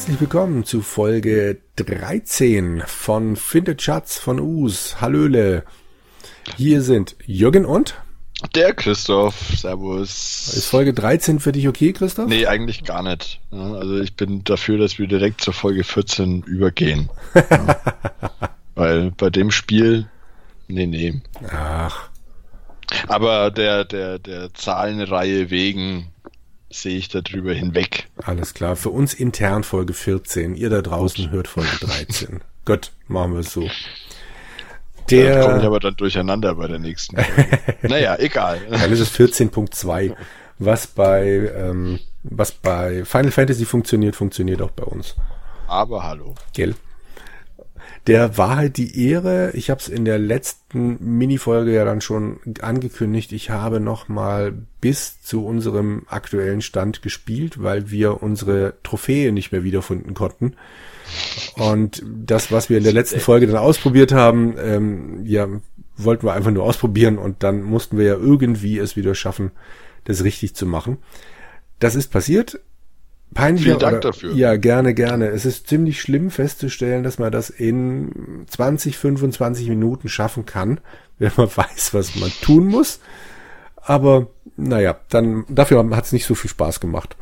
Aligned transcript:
Herzlich 0.00 0.20
willkommen 0.22 0.64
zu 0.64 0.80
Folge 0.80 1.58
13 1.76 2.82
von 2.86 3.36
Findet 3.36 3.82
Schatz 3.82 4.16
von 4.16 4.40
Us. 4.40 4.98
Hallöle. 5.02 5.62
Hier 6.56 6.80
sind 6.80 7.16
Jürgen 7.26 7.66
und 7.66 7.96
der 8.54 8.72
Christoph. 8.72 9.36
Servus. 9.58 10.54
Ist 10.54 10.64
Folge 10.64 10.94
13 10.94 11.38
für 11.38 11.52
dich 11.52 11.68
okay, 11.68 11.92
Christoph? 11.92 12.28
Nee, 12.28 12.46
eigentlich 12.46 12.84
gar 12.84 13.02
nicht. 13.02 13.42
Also 13.50 14.00
ich 14.00 14.16
bin 14.16 14.42
dafür, 14.42 14.78
dass 14.78 14.98
wir 14.98 15.06
direkt 15.06 15.42
zur 15.42 15.52
Folge 15.52 15.84
14 15.84 16.44
übergehen. 16.44 17.10
ja. 17.34 17.76
Weil 18.76 19.10
bei 19.10 19.28
dem 19.28 19.50
Spiel, 19.50 20.08
nee, 20.66 20.86
nee. 20.86 21.20
Ach. 21.52 22.08
Aber 23.06 23.50
der, 23.50 23.84
der, 23.84 24.18
der 24.18 24.54
Zahlenreihe 24.54 25.50
wegen 25.50 26.10
sehe 26.70 26.96
ich 26.96 27.08
darüber 27.08 27.52
hinweg. 27.52 28.08
Alles 28.22 28.54
klar. 28.54 28.76
Für 28.76 28.90
uns 28.90 29.12
intern 29.12 29.64
Folge 29.64 29.92
14. 29.92 30.54
Ihr 30.54 30.70
da 30.70 30.82
draußen 30.82 31.24
Gut. 31.24 31.32
hört 31.32 31.48
Folge 31.48 31.70
13. 31.80 32.40
Gut, 32.64 32.92
machen 33.08 33.32
wir 33.34 33.40
es 33.40 33.52
so. 33.52 33.68
Der 35.10 35.34
da 35.34 35.44
komme 35.44 35.58
ich 35.58 35.64
aber 35.64 35.80
dann 35.80 35.96
durcheinander 35.96 36.54
bei 36.54 36.68
der 36.68 36.78
nächsten 36.78 37.16
Folge. 37.16 37.58
naja, 37.82 38.16
egal. 38.18 38.60
Dann 38.70 38.92
ist 38.92 39.00
es 39.00 39.12
14.2. 39.12 40.14
Was 40.58 40.86
bei, 40.86 41.50
ähm, 41.56 41.98
was 42.22 42.52
bei 42.52 43.04
Final 43.04 43.30
Fantasy 43.32 43.64
funktioniert, 43.64 44.14
funktioniert 44.14 44.62
auch 44.62 44.70
bei 44.70 44.84
uns. 44.84 45.16
Aber 45.66 46.02
hallo. 46.04 46.34
Gell? 46.52 46.74
Der 48.06 48.38
Wahrheit 48.38 48.76
die 48.76 49.08
Ehre. 49.08 49.50
Ich 49.54 49.70
habe 49.70 49.80
es 49.80 49.88
in 49.88 50.04
der 50.04 50.18
letzten 50.18 51.18
Minifolge 51.18 51.74
ja 51.74 51.84
dann 51.84 52.00
schon 52.00 52.40
angekündigt. 52.60 53.32
Ich 53.32 53.50
habe 53.50 53.80
noch 53.80 54.08
mal 54.08 54.54
bis 54.80 55.20
zu 55.20 55.44
unserem 55.44 56.04
aktuellen 56.08 56.62
Stand 56.62 57.02
gespielt, 57.02 57.62
weil 57.62 57.90
wir 57.90 58.22
unsere 58.22 58.74
Trophäe 58.82 59.32
nicht 59.32 59.52
mehr 59.52 59.64
wiederfinden 59.64 60.14
konnten. 60.14 60.54
Und 61.56 62.02
das, 62.06 62.50
was 62.50 62.70
wir 62.70 62.78
in 62.78 62.84
der 62.84 62.92
letzten 62.92 63.20
Folge 63.20 63.46
dann 63.46 63.56
ausprobiert 63.56 64.12
haben, 64.12 64.54
ähm, 64.58 65.26
ja, 65.26 65.48
wollten 65.96 66.26
wir 66.26 66.32
einfach 66.32 66.50
nur 66.50 66.64
ausprobieren 66.64 67.18
und 67.18 67.42
dann 67.42 67.62
mussten 67.62 67.98
wir 67.98 68.06
ja 68.06 68.14
irgendwie 68.14 68.78
es 68.78 68.96
wieder 68.96 69.14
schaffen, 69.14 69.50
das 70.04 70.24
richtig 70.24 70.54
zu 70.54 70.64
machen. 70.64 70.98
Das 71.78 71.94
ist 71.94 72.08
passiert 72.08 72.60
peinlich. 73.34 73.64
Vielen 73.64 73.78
Dank 73.78 73.98
oder, 73.98 74.10
dafür. 74.10 74.34
Ja, 74.34 74.56
gerne, 74.56 74.94
gerne. 74.94 75.28
Es 75.28 75.44
ist 75.44 75.68
ziemlich 75.68 76.00
schlimm 76.00 76.30
festzustellen, 76.30 77.02
dass 77.02 77.18
man 77.18 77.32
das 77.32 77.50
in 77.50 78.44
20, 78.48 78.96
25 78.96 79.68
Minuten 79.68 80.08
schaffen 80.08 80.46
kann, 80.46 80.80
wenn 81.18 81.32
man 81.36 81.48
weiß, 81.54 81.94
was 81.94 82.16
man 82.16 82.30
tun 82.42 82.66
muss. 82.66 83.00
Aber 83.76 84.28
naja, 84.56 84.98
dann 85.08 85.44
dafür 85.48 85.88
hat 85.96 86.04
es 86.04 86.12
nicht 86.12 86.26
so 86.26 86.34
viel 86.34 86.50
Spaß 86.50 86.80
gemacht. 86.80 87.16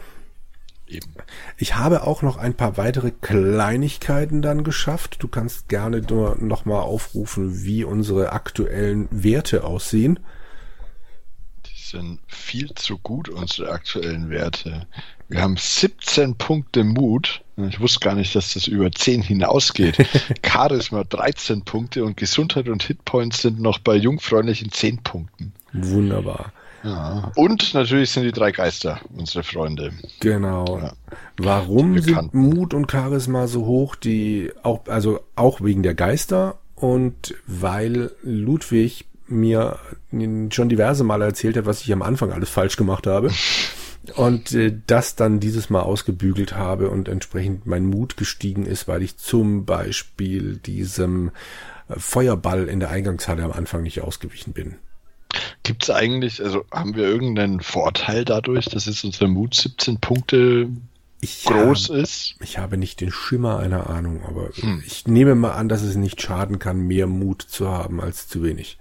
Eben. 0.88 1.12
Ich 1.58 1.76
habe 1.76 2.04
auch 2.04 2.22
noch 2.22 2.38
ein 2.38 2.54
paar 2.54 2.78
weitere 2.78 3.10
Kleinigkeiten 3.10 4.40
dann 4.40 4.64
geschafft. 4.64 5.18
Du 5.20 5.28
kannst 5.28 5.68
gerne 5.68 6.00
nur 6.00 6.36
noch 6.36 6.64
mal 6.64 6.80
aufrufen, 6.80 7.62
wie 7.62 7.84
unsere 7.84 8.32
aktuellen 8.32 9.06
Werte 9.10 9.64
aussehen. 9.64 10.18
Die 11.66 11.82
sind 11.82 12.20
viel 12.26 12.72
zu 12.74 12.98
gut, 12.98 13.28
unsere 13.28 13.70
aktuellen 13.70 14.30
Werte. 14.30 14.86
Wir 15.28 15.42
haben 15.42 15.56
17 15.56 16.36
Punkte 16.36 16.84
Mut. 16.84 17.42
Ich 17.56 17.80
wusste 17.80 18.00
gar 18.00 18.14
nicht, 18.14 18.34
dass 18.34 18.54
das 18.54 18.66
über 18.66 18.90
10 18.90 19.22
hinausgeht. 19.22 19.98
Charisma 20.46 21.04
13 21.04 21.64
Punkte 21.64 22.04
und 22.04 22.16
Gesundheit 22.16 22.68
und 22.68 22.82
Hitpoints 22.82 23.42
sind 23.42 23.60
noch 23.60 23.78
bei 23.78 23.94
jungfräulichen 23.96 24.72
10 24.72 25.02
Punkten. 25.02 25.52
Wunderbar. 25.72 26.52
Ja. 26.82 27.32
Und 27.34 27.74
natürlich 27.74 28.10
sind 28.10 28.22
die 28.22 28.32
drei 28.32 28.52
Geister 28.52 29.00
unsere 29.14 29.42
Freunde. 29.42 29.92
Genau. 30.20 30.78
Ja. 30.78 30.92
Warum 31.36 31.98
sind 31.98 32.32
Mut 32.32 32.72
und 32.72 32.90
Charisma 32.90 33.48
so 33.48 33.66
hoch? 33.66 33.96
Die 33.96 34.52
auch, 34.62 34.86
also 34.86 35.20
auch 35.34 35.60
wegen 35.60 35.82
der 35.82 35.94
Geister 35.94 36.58
und 36.74 37.34
weil 37.46 38.12
Ludwig 38.22 39.06
mir 39.26 39.78
schon 40.50 40.68
diverse 40.68 41.04
Male 41.04 41.26
erzählt 41.26 41.56
hat, 41.56 41.66
was 41.66 41.82
ich 41.82 41.92
am 41.92 42.02
Anfang 42.02 42.32
alles 42.32 42.48
falsch 42.48 42.76
gemacht 42.76 43.06
habe. 43.06 43.30
und 44.16 44.52
äh, 44.52 44.74
das 44.86 45.16
dann 45.16 45.40
dieses 45.40 45.70
Mal 45.70 45.82
ausgebügelt 45.82 46.54
habe 46.54 46.90
und 46.90 47.08
entsprechend 47.08 47.66
mein 47.66 47.86
Mut 47.86 48.16
gestiegen 48.16 48.66
ist, 48.66 48.88
weil 48.88 49.02
ich 49.02 49.16
zum 49.16 49.64
Beispiel 49.64 50.56
diesem 50.56 51.30
äh, 51.88 51.98
Feuerball 51.98 52.68
in 52.68 52.80
der 52.80 52.90
Eingangshalle 52.90 53.42
am 53.42 53.52
Anfang 53.52 53.82
nicht 53.82 54.00
ausgewichen 54.00 54.52
bin. 54.52 54.76
Gibt 55.62 55.84
es 55.84 55.90
eigentlich, 55.90 56.42
also 56.42 56.64
haben 56.70 56.94
wir 56.94 57.04
irgendeinen 57.04 57.60
Vorteil 57.60 58.24
dadurch, 58.24 58.66
dass 58.66 58.86
jetzt 58.86 59.04
unser 59.04 59.28
Mut 59.28 59.54
17 59.54 59.98
Punkte 59.98 60.68
ich 61.20 61.44
groß 61.44 61.90
habe, 61.90 62.00
ist? 62.00 62.36
Ich 62.40 62.58
habe 62.58 62.78
nicht 62.78 63.00
den 63.00 63.10
Schimmer 63.10 63.58
einer 63.58 63.90
Ahnung, 63.90 64.24
aber 64.24 64.50
hm. 64.54 64.82
ich 64.86 65.06
nehme 65.06 65.34
mal 65.34 65.52
an, 65.52 65.68
dass 65.68 65.82
es 65.82 65.96
nicht 65.96 66.22
schaden 66.22 66.58
kann, 66.58 66.86
mehr 66.86 67.06
Mut 67.06 67.42
zu 67.42 67.68
haben 67.68 68.00
als 68.00 68.28
zu 68.28 68.42
wenig. 68.42 68.78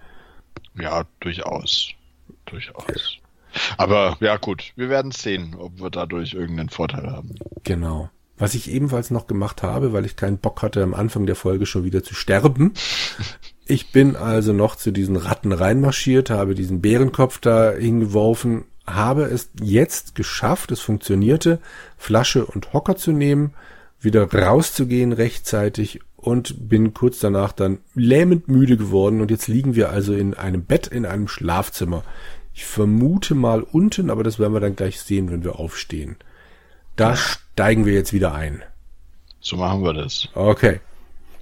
Ja, 0.80 1.06
durchaus. 1.20 1.90
Durchaus. 2.46 3.18
Aber 3.78 4.18
ja 4.20 4.38
gut, 4.38 4.74
wir 4.76 4.90
werden 4.90 5.12
sehen, 5.12 5.56
ob 5.58 5.80
wir 5.80 5.90
dadurch 5.90 6.34
irgendeinen 6.34 6.70
Vorteil 6.70 7.10
haben. 7.10 7.36
Genau. 7.64 8.10
Was 8.38 8.54
ich 8.54 8.72
ebenfalls 8.72 9.10
noch 9.10 9.26
gemacht 9.26 9.64
habe, 9.64 9.94
weil 9.94 10.06
ich 10.06 10.16
keinen 10.16 10.38
Bock 10.38 10.62
hatte, 10.62 10.84
am 10.84 10.94
Anfang 10.94 11.26
der 11.26 11.36
Folge 11.36 11.66
schon 11.66 11.84
wieder 11.84 12.04
zu 12.04 12.14
sterben. 12.14 12.74
Ich 13.70 13.92
bin 13.92 14.16
also 14.16 14.54
noch 14.54 14.78
zu 14.78 14.92
diesen 14.92 15.18
Ratten 15.18 15.52
reinmarschiert, 15.52 16.30
habe 16.30 16.56
diesen 16.56 16.80
Bärenkopf 16.80 17.40
da 17.40 17.74
hingeworfen, 17.74 18.64
habe 18.86 19.24
es 19.24 19.50
jetzt 19.62 20.16
geschafft, 20.16 20.72
es 20.72 20.80
funktionierte, 20.80 21.60
Flasche 21.98 22.46
und 22.46 22.72
Hocker 22.72 22.96
zu 22.96 23.12
nehmen, 23.12 23.54
wieder 24.00 24.32
rauszugehen 24.34 25.12
rechtzeitig 25.12 26.00
und 26.16 26.70
bin 26.70 26.94
kurz 26.94 27.20
danach 27.20 27.52
dann 27.52 27.80
lähmend 27.94 28.48
müde 28.48 28.78
geworden 28.78 29.22
und 29.22 29.32
jetzt 29.32 29.48
liegen 29.48 29.76
wir 29.76 29.90
also 29.90 30.14
in 30.14 30.34
einem 30.34 30.64
Bett 30.64 30.88
in 30.88 31.06
einem 31.06 31.28
Schlafzimmer. 31.28 32.04
Ich 32.58 32.66
vermute 32.66 33.36
mal 33.36 33.62
unten, 33.62 34.10
aber 34.10 34.24
das 34.24 34.40
werden 34.40 34.54
wir 34.54 34.60
dann 34.60 34.76
gleich 34.76 35.00
sehen, 35.00 35.30
wenn 35.30 35.44
wir 35.44 35.60
aufstehen. 35.60 36.16
Da 36.96 37.16
steigen 37.16 37.86
wir 37.86 37.94
jetzt 37.94 38.14
wieder 38.14 38.34
ein. 38.34 38.64
So 39.40 39.58
machen 39.58 39.84
wir 39.84 39.94
das. 39.94 40.28
Okay. 40.34 40.80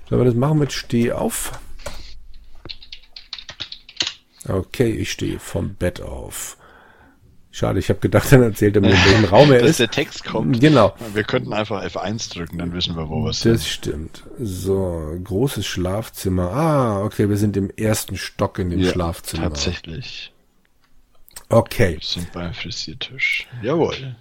Sollen 0.09 0.19
wir 0.19 0.25
das 0.25 0.35
machen 0.35 0.59
mit 0.59 0.73
Steh 0.73 1.13
auf? 1.13 1.57
Okay, 4.45 4.91
ich 4.91 5.09
stehe 5.09 5.39
vom 5.39 5.75
Bett 5.75 6.01
auf. 6.01 6.57
Schade, 7.49 7.79
ich 7.79 7.87
habe 7.87 8.01
gedacht, 8.01 8.29
dann 8.33 8.43
erzählt 8.43 8.75
er 8.75 8.81
mir, 8.81 8.89
in 8.89 9.05
welchem 9.05 9.25
Raum 9.31 9.53
er 9.53 9.61
Dass 9.61 9.69
ist. 9.69 9.79
der 9.79 9.91
Text 9.91 10.25
kommt. 10.25 10.59
Genau. 10.59 10.93
Wir 11.13 11.23
könnten 11.23 11.53
einfach 11.53 11.81
F1 11.81 12.33
drücken, 12.33 12.57
dann 12.57 12.73
wissen 12.73 12.97
wir, 12.97 13.07
wo 13.07 13.23
wir 13.23 13.31
sind. 13.31 13.55
Das 13.55 13.69
stimmt. 13.69 14.23
So, 14.37 15.17
großes 15.23 15.65
Schlafzimmer. 15.65 16.51
Ah, 16.51 17.03
okay, 17.05 17.29
wir 17.29 17.37
sind 17.37 17.55
im 17.55 17.69
ersten 17.69 18.17
Stock 18.17 18.59
in 18.59 18.69
dem 18.69 18.81
ja, 18.81 18.91
Schlafzimmer. 18.91 19.43
Tatsächlich. 19.43 20.33
Okay. 21.49 21.97
Wir 21.99 22.07
sind 22.07 22.31
beim 22.31 22.53
Frisiertisch. 22.53 23.47
Jawohl. 23.61 24.15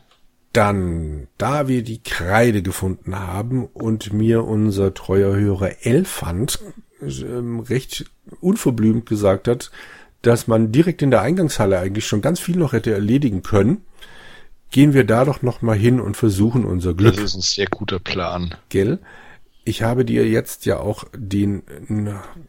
Dann, 0.52 1.26
da 1.36 1.66
wir 1.66 1.82
die 1.82 2.02
Kreide 2.02 2.62
gefunden 2.62 3.18
haben 3.18 3.66
und 3.66 4.12
mir 4.12 4.44
unser 4.44 4.94
treuer 4.94 5.34
Hörer 5.34 5.84
Elfand 5.84 6.60
ähm, 7.02 7.60
recht 7.60 8.04
unverblümt 8.40 9.06
gesagt 9.06 9.48
hat, 9.48 9.70
dass 10.22 10.46
man 10.46 10.72
direkt 10.72 11.02
in 11.02 11.10
der 11.10 11.22
Eingangshalle 11.22 11.78
eigentlich 11.78 12.06
schon 12.06 12.22
ganz 12.22 12.40
viel 12.40 12.56
noch 12.56 12.72
hätte 12.72 12.92
erledigen 12.92 13.42
können, 13.42 13.84
gehen 14.70 14.94
wir 14.94 15.04
da 15.04 15.24
doch 15.24 15.42
noch 15.42 15.60
mal 15.62 15.76
hin 15.76 16.00
und 16.00 16.16
versuchen 16.16 16.64
unser 16.64 16.94
Glück. 16.94 17.14
Das 17.14 17.24
ist 17.24 17.34
ein 17.34 17.42
sehr 17.42 17.66
guter 17.66 17.98
Plan. 17.98 18.54
Gell? 18.68 18.98
Ich 19.64 19.82
habe 19.82 20.04
dir 20.04 20.28
jetzt 20.28 20.66
ja 20.66 20.78
auch 20.78 21.04
den 21.16 21.62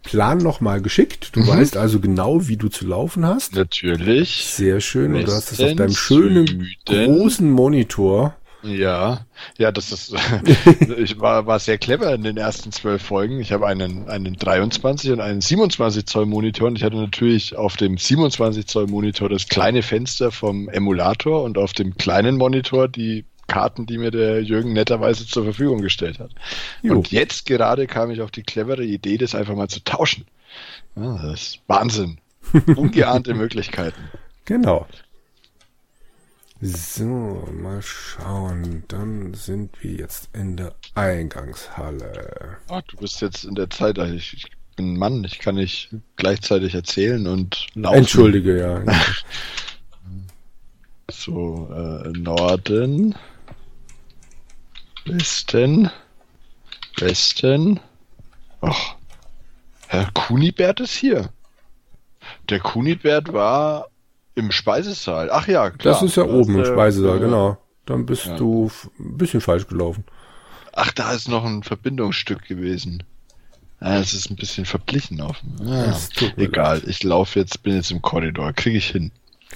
Plan 0.03 0.37
nochmal 0.37 0.81
geschickt. 0.81 1.35
Du 1.35 1.41
mhm. 1.41 1.47
weißt 1.47 1.77
also 1.77 1.99
genau, 1.99 2.47
wie 2.47 2.57
du 2.57 2.67
zu 2.67 2.85
laufen 2.85 3.25
hast. 3.25 3.55
Natürlich. 3.55 4.45
Sehr 4.45 4.81
schön. 4.81 5.15
Und 5.15 5.27
du 5.27 5.31
hast 5.31 5.51
es 5.51 5.61
auf 5.61 5.75
deinem 5.75 5.93
schönen 5.93 6.47
Süden. 6.47 6.67
großen 6.85 7.49
Monitor. 7.49 8.35
Ja, 8.65 9.25
ja, 9.59 9.71
das 9.71 9.91
ist, 9.91 10.15
ich 10.97 11.19
war, 11.19 11.45
war 11.45 11.59
sehr 11.59 11.77
clever 11.77 12.13
in 12.13 12.23
den 12.23 12.37
ersten 12.37 12.71
zwölf 12.71 13.03
Folgen. 13.03 13.39
Ich 13.39 13.51
habe 13.51 13.67
einen, 13.67 14.09
einen 14.09 14.35
23 14.35 15.11
und 15.11 15.21
einen 15.21 15.41
27 15.41 16.05
Zoll 16.07 16.25
Monitor 16.25 16.67
und 16.67 16.75
ich 16.75 16.83
hatte 16.83 16.95
natürlich 16.95 17.55
auf 17.55 17.77
dem 17.77 17.97
27 17.97 18.65
Zoll 18.65 18.87
Monitor 18.87 19.29
das 19.29 19.47
kleine 19.47 19.83
Fenster 19.83 20.31
vom 20.31 20.67
Emulator 20.67 21.43
und 21.43 21.59
auf 21.59 21.73
dem 21.73 21.95
kleinen 21.95 22.37
Monitor 22.37 22.87
die 22.87 23.25
Karten, 23.47 23.85
die 23.85 23.97
mir 23.97 24.11
der 24.11 24.41
Jürgen 24.41 24.73
netterweise 24.73 25.25
zur 25.27 25.43
Verfügung 25.43 25.81
gestellt 25.81 26.19
hat. 26.19 26.31
Jo. 26.81 26.93
Und 26.93 27.11
jetzt 27.11 27.45
gerade 27.45 27.87
kam 27.87 28.11
ich 28.11 28.21
auf 28.21 28.31
die 28.31 28.43
clevere 28.43 28.83
Idee, 28.83 29.17
das 29.17 29.35
einfach 29.35 29.55
mal 29.55 29.67
zu 29.67 29.83
tauschen. 29.83 30.25
Ja, 30.95 31.17
das 31.21 31.41
ist 31.41 31.59
Wahnsinn. 31.67 32.19
Ungeahnte 32.75 33.33
Möglichkeiten. 33.33 34.01
Genau. 34.45 34.87
So, 36.61 37.47
mal 37.51 37.81
schauen. 37.81 38.83
Dann 38.87 39.33
sind 39.33 39.71
wir 39.83 39.91
jetzt 39.91 40.29
in 40.33 40.55
der 40.57 40.73
Eingangshalle. 40.95 42.57
Ach, 42.69 42.81
du 42.83 42.97
bist 42.97 43.21
jetzt 43.21 43.43
in 43.43 43.55
der 43.55 43.69
Zeit, 43.69 43.99
also 43.99 44.13
ich, 44.13 44.33
ich 44.33 44.45
bin 44.75 44.93
ein 44.93 44.97
Mann, 44.97 45.23
ich 45.23 45.39
kann 45.39 45.55
nicht 45.55 45.89
gleichzeitig 46.15 46.73
erzählen 46.73 47.27
und 47.27 47.67
laufen. 47.75 47.97
Entschuldige, 47.97 48.57
ja. 48.57 48.83
so, 51.11 51.69
äh, 51.71 52.09
Norden. 52.17 53.15
Westen. 55.05 55.91
Westen. 56.97 57.79
Ach. 58.61 58.95
Herr 59.87 60.09
Kunibert 60.13 60.79
ist 60.79 60.95
hier. 60.95 61.29
Der 62.49 62.59
Kunibert 62.59 63.31
war 63.31 63.87
im 64.33 64.51
Speisesaal. 64.51 65.29
Ach 65.31 65.47
ja, 65.47 65.69
klar. 65.69 65.93
Das 65.93 66.03
ist 66.03 66.17
ja 66.17 66.23
oben 66.23 66.57
im 66.57 66.65
Speisesaal, 66.65 67.17
äh, 67.17 67.21
genau. 67.21 67.57
Dann 67.85 68.05
bist 68.05 68.25
ja. 68.25 68.35
du 68.35 68.71
ein 68.99 69.17
bisschen 69.17 69.41
falsch 69.41 69.67
gelaufen. 69.67 70.03
Ach, 70.73 70.91
da 70.91 71.13
ist 71.13 71.29
noch 71.29 71.45
ein 71.45 71.63
Verbindungsstück 71.63 72.43
gewesen. 72.45 73.03
Ah, 73.79 73.99
es 73.99 74.13
ist 74.13 74.29
ein 74.29 74.35
bisschen 74.35 74.65
verblichen 74.65 75.21
auf. 75.21 75.41
Ah, 75.65 75.95
egal, 76.37 76.79
leid. 76.79 76.87
ich 76.87 77.03
laufe 77.03 77.39
jetzt, 77.39 77.61
bin 77.61 77.75
jetzt 77.75 77.91
im 77.91 78.01
Korridor. 78.01 78.53
Kriege 78.53 78.77
ich 78.77 78.89
hin. 78.89 79.11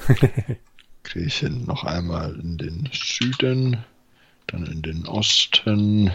Kriege 1.04 1.26
ich 1.26 1.38
hin. 1.38 1.66
Noch 1.66 1.84
einmal 1.84 2.36
in 2.40 2.58
den 2.58 2.90
Süden, 2.94 3.84
dann 4.52 4.66
in 4.66 4.82
den 4.82 5.08
Osten. 5.08 6.12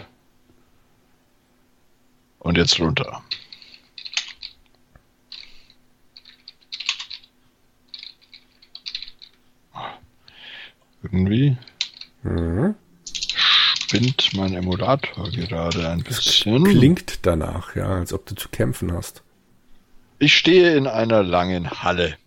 Und 2.39 2.57
jetzt 2.57 2.79
runter. 2.79 3.23
Irgendwie 11.01 11.57
mhm. 12.23 12.75
spinnt 13.03 14.31
mein 14.35 14.53
Emulator 14.53 15.29
gerade 15.29 15.89
ein 15.89 16.03
bisschen. 16.03 16.63
Klingt 16.63 17.25
danach, 17.25 17.75
ja, 17.75 17.87
als 17.87 18.11
ob 18.13 18.25
du 18.25 18.35
zu 18.35 18.49
kämpfen 18.49 18.91
hast. 18.91 19.23
Ich 20.17 20.35
stehe 20.35 20.75
in 20.75 20.87
einer 20.87 21.23
langen 21.23 21.69
Halle. 21.69 22.17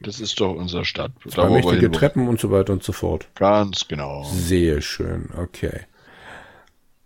Das 0.00 0.18
ist 0.18 0.40
doch 0.40 0.54
unser 0.54 0.84
Stadt. 0.84 1.12
Zwei 1.28 1.50
mächtige 1.50 1.90
Treppen 1.90 2.28
und 2.28 2.40
so 2.40 2.50
weiter 2.50 2.72
und 2.72 2.82
so 2.82 2.92
fort. 2.92 3.28
Ganz 3.34 3.86
genau. 3.86 4.24
Sehr 4.24 4.80
schön, 4.80 5.28
okay. 5.36 5.80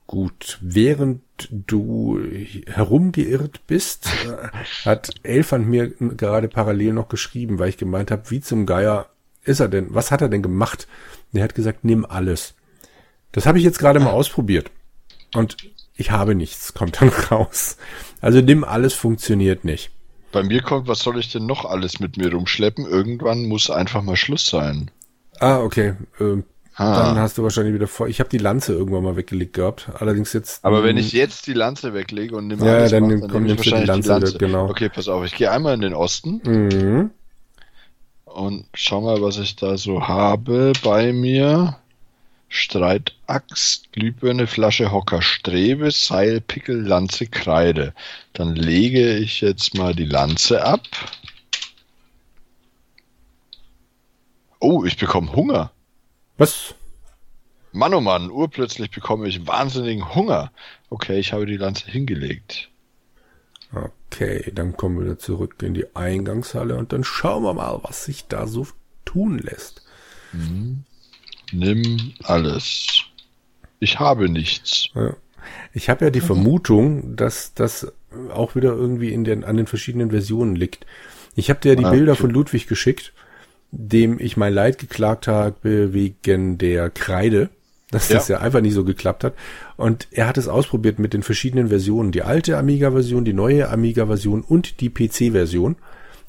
Gut, 0.07 0.59
während 0.61 1.23
du 1.51 2.21
herumgeirrt 2.67 3.67
bist, 3.67 4.07
äh, 4.07 4.49
hat 4.85 5.15
Elfand 5.23 5.67
mir 5.67 5.89
gerade 5.91 6.49
parallel 6.49 6.93
noch 6.93 7.09
geschrieben, 7.09 7.59
weil 7.59 7.71
ich 7.71 7.79
gemeint 7.79 8.11
habe, 8.11 8.31
wie 8.31 8.41
zum 8.41 8.67
Geier 8.67 9.09
ist 9.43 9.61
er 9.61 9.69
denn? 9.69 9.89
Was 9.91 10.11
hat 10.11 10.23
er 10.23 10.29
denn 10.29 10.43
gemacht? 10.43 10.87
Er 11.33 11.43
hat 11.43 11.55
gesagt, 11.55 11.85
nimm 11.85 12.05
alles. 12.05 12.55
Das 13.33 13.47
habe 13.47 13.59
ich 13.59 13.65
jetzt 13.65 13.79
gerade 13.81 13.99
mal 13.99 14.13
ausprobiert. 14.13 14.71
Und 15.35 15.57
ich 15.97 16.13
habe 16.13 16.35
nichts, 16.35 16.75
kommt 16.75 17.01
dann 17.01 17.09
raus. 17.09 17.77
Also 18.21 18.41
nimm 18.41 18.63
alles 18.63 18.95
funktioniert 18.95 19.65
nicht. 19.65 19.91
Bei 20.35 20.43
mir 20.43 20.63
kommt, 20.63 20.89
was 20.89 20.99
soll 20.99 21.21
ich 21.21 21.31
denn 21.31 21.47
noch 21.47 21.65
alles 21.65 22.01
mit 22.01 22.17
mir 22.17 22.33
rumschleppen? 22.33 22.87
Irgendwann 22.87 23.45
muss 23.45 23.71
einfach 23.71 24.03
mal 24.03 24.17
Schluss 24.17 24.45
sein. 24.47 24.91
Ah, 25.39 25.61
okay. 25.61 25.95
Ähm, 26.19 26.43
dann 26.77 27.19
hast 27.21 27.39
du 27.39 27.45
wahrscheinlich 27.45 27.73
wieder 27.73 27.87
vor. 27.87 28.09
Ich 28.09 28.19
habe 28.19 28.31
die 28.31 28.39
Lanze 28.39 28.73
irgendwann 28.73 29.05
mal 29.05 29.15
weggelegt 29.15 29.53
gehabt. 29.53 29.91
Allerdings 29.95 30.33
jetzt. 30.33 30.65
Aber 30.65 30.83
wenn 30.83 30.97
ich 30.97 31.13
jetzt 31.13 31.47
die 31.47 31.53
Lanze 31.53 31.95
weglege 31.95 32.35
und 32.35 32.49
nehme 32.49 32.67
ja, 32.67 32.75
alles 32.79 32.91
dann, 32.91 33.05
macht, 33.05 33.13
dann 33.13 33.31
kommt 33.31 33.49
wahrscheinlich 33.49 33.83
die 33.83 33.87
Lanze, 33.87 34.03
die 34.03 34.09
Lanze. 34.09 34.33
Weg, 34.33 34.39
genau. 34.41 34.69
Okay, 34.69 34.89
pass 34.89 35.07
auf. 35.07 35.25
Ich 35.25 35.37
gehe 35.37 35.53
einmal 35.53 35.75
in 35.75 35.83
den 35.83 35.95
Osten. 35.95 36.41
Mhm. 36.45 37.11
Und 38.25 38.67
schau 38.75 39.03
mal, 39.03 39.23
was 39.23 39.39
ich 39.39 39.55
da 39.55 39.77
so 39.77 40.09
habe 40.09 40.73
bei 40.83 41.13
mir. 41.13 41.77
Streitaxt, 42.55 43.93
Glühbirne, 43.93 44.47
Flasche 44.47 44.93
Hocker, 44.93 45.23
Strebe, 45.23 45.91
Seil, 45.91 46.41
Pickel, 46.41 46.81
Lanze, 46.81 47.27
Kreide. 47.27 47.95
Dann 48.33 48.55
lege 48.55 49.17
ich 49.17 49.41
jetzt 49.41 49.75
mal 49.75 49.93
die 49.93 50.05
Lanze 50.05 50.65
ab. 50.65 50.83
Oh, 54.61 54.85
ich 54.85 54.97
bekomme 54.97 55.35
Hunger. 55.35 55.73
Was? 56.39 56.77
Mann, 57.73 57.93
oh 57.93 58.01
Mann, 58.01 58.31
urplötzlich 58.31 58.93
bekomme 58.93 59.27
ich 59.27 59.49
wahnsinnigen 59.49 60.15
Hunger. 60.15 60.53
Okay, 60.91 61.19
ich 61.19 61.33
habe 61.33 61.47
die 61.47 61.57
Lanze 61.57 61.91
hingelegt. 61.91 62.71
Okay, 63.73 64.53
dann 64.55 64.77
kommen 64.77 65.05
wir 65.05 65.19
zurück 65.19 65.57
in 65.61 65.75
die 65.75 65.97
Eingangshalle 65.97 66.77
und 66.77 66.93
dann 66.93 67.03
schauen 67.03 67.43
wir 67.43 67.55
mal, 67.55 67.81
was 67.83 68.05
sich 68.05 68.29
da 68.29 68.47
so 68.47 68.69
tun 69.05 69.39
lässt. 69.39 69.85
Mhm. 70.33 70.85
Nimm 71.55 72.13
alles. 72.23 73.05
Ich 73.81 73.99
habe 73.99 74.29
nichts. 74.29 74.89
Ja. 74.95 75.15
Ich 75.73 75.91
habe 75.91 76.07
ja 76.07 76.11
die 76.11 76.21
Vermutung, 76.21 77.17
dass 77.17 77.53
das 77.55 77.93
auch 78.33 78.55
wieder 78.55 78.73
irgendwie 78.73 79.13
in 79.13 79.25
den, 79.25 79.45
an 79.45 79.57
den 79.57 79.67
verschiedenen 79.67 80.11
Versionen 80.11 80.57
liegt. 80.57 80.87
Ich 81.35 81.51
habe 81.51 81.61
dir 81.61 81.71
ja 81.71 81.75
die 81.75 81.85
ah, 81.85 81.91
Bilder 81.91 82.15
von 82.15 82.31
Ludwig 82.31 82.69
geschickt, 82.69 83.13
dem 83.73 84.21
ich 84.21 84.37
mein 84.37 84.55
Leid 84.55 84.79
geklagt 84.79 85.27
habe 85.27 85.93
wegen 85.93 86.59
der 86.59 86.91
Kreide 86.91 87.51
dass 87.95 88.09
ja. 88.09 88.17
das 88.17 88.29
ja 88.29 88.41
einfach 88.41 88.61
nicht 88.61 88.75
so 88.75 88.85
geklappt 88.85 89.25
hat. 89.25 89.35
Und 89.77 90.09
er 90.11 90.27
hat 90.27 90.37
es 90.37 90.49
ausprobiert 90.49 90.99
mit 90.99 91.15
den 91.15 91.23
verschiedenen 91.23 91.69
Versionen. 91.69 92.11
Die 92.11 92.23
alte 92.23 92.59
Amiga-Version, 92.59 93.25
die 93.25 93.33
neue 93.33 93.69
Amiga-Version 93.71 94.43
und 94.43 94.81
die 94.81 94.91
PC-Version. 94.91 95.77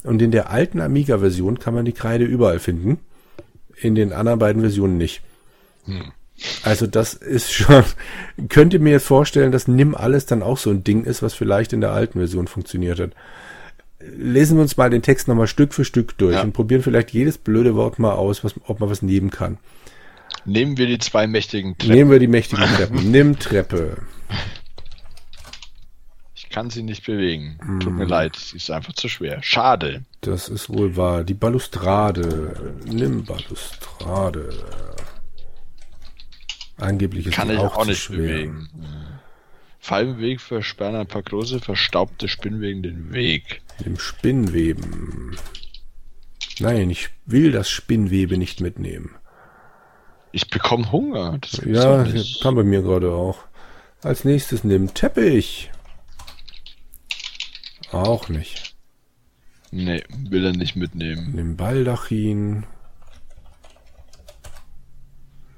Und 0.04 0.22
in 0.22 0.32
der 0.32 0.52
alten 0.52 0.80
Amiga-Version 0.80 1.58
kann 1.58 1.74
man 1.74 1.86
die 1.86 1.94
Kreide 1.94 2.26
überall 2.26 2.60
finden. 2.60 3.00
In 3.82 3.96
den 3.96 4.14
anderen 4.14 4.40
beiden 4.40 4.62
Versionen 4.62 4.98
nicht. 4.98 5.22
Hm. 5.86 6.12
Also 6.64 6.88
das 6.88 7.14
ist 7.14 7.54
schon, 7.54 7.84
könnt 8.50 8.74
ihr 8.74 8.80
mir 8.80 8.92
jetzt 8.92 9.08
vorstellen, 9.08 9.52
dass 9.52 9.68
Nimm 9.68 9.96
alles 9.96 10.26
dann 10.26 10.44
auch 10.44 10.58
so 10.58 10.70
ein 10.70 10.84
Ding 10.84 11.04
ist, 11.04 11.22
was 11.22 11.34
vielleicht 11.34 11.74
in 11.74 11.82
der 11.82 11.92
alten 11.92 12.20
Version 12.20 12.48
funktioniert 12.48 13.00
hat. 13.00 13.12
Lesen 14.00 14.58
wir 14.58 14.62
uns 14.62 14.78
mal 14.78 14.90
den 14.90 15.02
Text 15.02 15.28
nochmal 15.28 15.48
Stück 15.48 15.74
für 15.74 15.86
Stück 15.86 16.18
durch 16.18 16.36
ja. 16.36 16.42
und 16.42 16.54
probieren 16.54 16.84
vielleicht 16.84 17.12
jedes 17.12 17.38
blöde 17.38 17.76
Wort 17.76 17.98
mal 17.98 18.14
aus, 18.14 18.44
was, 18.44 18.54
ob 18.66 18.80
man 18.80 18.90
was 18.90 19.02
nehmen 19.02 19.32
kann. 19.32 19.58
Nehmen 20.44 20.78
wir 20.78 20.86
die 20.86 21.00
zwei 21.00 21.28
mächtigen 21.28 21.78
Treppen. 21.78 21.96
Nehmen 21.96 22.12
wir 22.12 22.20
die 22.20 22.28
mächtigen 22.28 22.66
Treppen. 22.76 23.12
Nimm 23.12 23.40
Treppe. 23.40 23.98
Ich 26.46 26.52
kann 26.52 26.70
sie 26.70 26.84
nicht 26.84 27.06
bewegen. 27.06 27.58
Mm. 27.62 27.80
Tut 27.80 27.94
mir 27.94 28.04
hm. 28.04 28.10
leid, 28.10 28.36
sie 28.36 28.58
ist 28.58 28.70
einfach 28.70 28.94
zu 28.94 29.10
schwer. 29.10 29.42
Schade. 29.42 30.06
Das 30.22 30.48
ist 30.48 30.70
wohl 30.70 30.96
wahr. 30.96 31.24
Die 31.24 31.34
Balustrade. 31.34 32.76
Nimm 32.86 33.26
Balustrade. 33.26 34.50
Angeblich 36.78 37.28
ist 37.28 37.34
kann 37.34 37.50
ich 37.50 37.58
auch, 37.58 37.78
auch 37.78 37.86
nicht 37.86 38.04
schwer. 38.04 38.18
bewegen. 38.18 38.70
Fallweg 39.80 40.42
versperren 40.42 40.96
ein 40.96 41.08
paar 41.08 41.24
große 41.24 41.60
verstaubte 41.60 42.28
Spinnwegen 42.28 42.84
den 42.84 43.14
Weg. 43.14 43.62
Im 43.84 43.98
Spinnweben. 44.00 45.38
Nein, 46.60 46.90
ich 46.90 47.10
will 47.26 47.52
das 47.52 47.70
Spinnwebe 47.70 48.38
nicht 48.38 48.62
mitnehmen. 48.62 49.16
Ich 50.32 50.50
bekomme 50.50 50.92
Hunger. 50.92 51.40
ja, 51.66 52.06
kam 52.42 52.56
bei 52.56 52.64
mir 52.64 52.82
gerade 52.82 53.12
auch. 53.12 53.40
Als 54.02 54.26
nächstes 54.26 54.64
nimm 54.64 54.94
Teppich. 54.94 55.72
Auch 57.92 58.30
nicht. 58.30 58.76
Nee, 59.72 60.04
will 60.30 60.46
er 60.46 60.54
nicht 60.54 60.76
mitnehmen. 60.76 61.34
Nimm 61.36 61.58
Baldachin. 61.58 62.66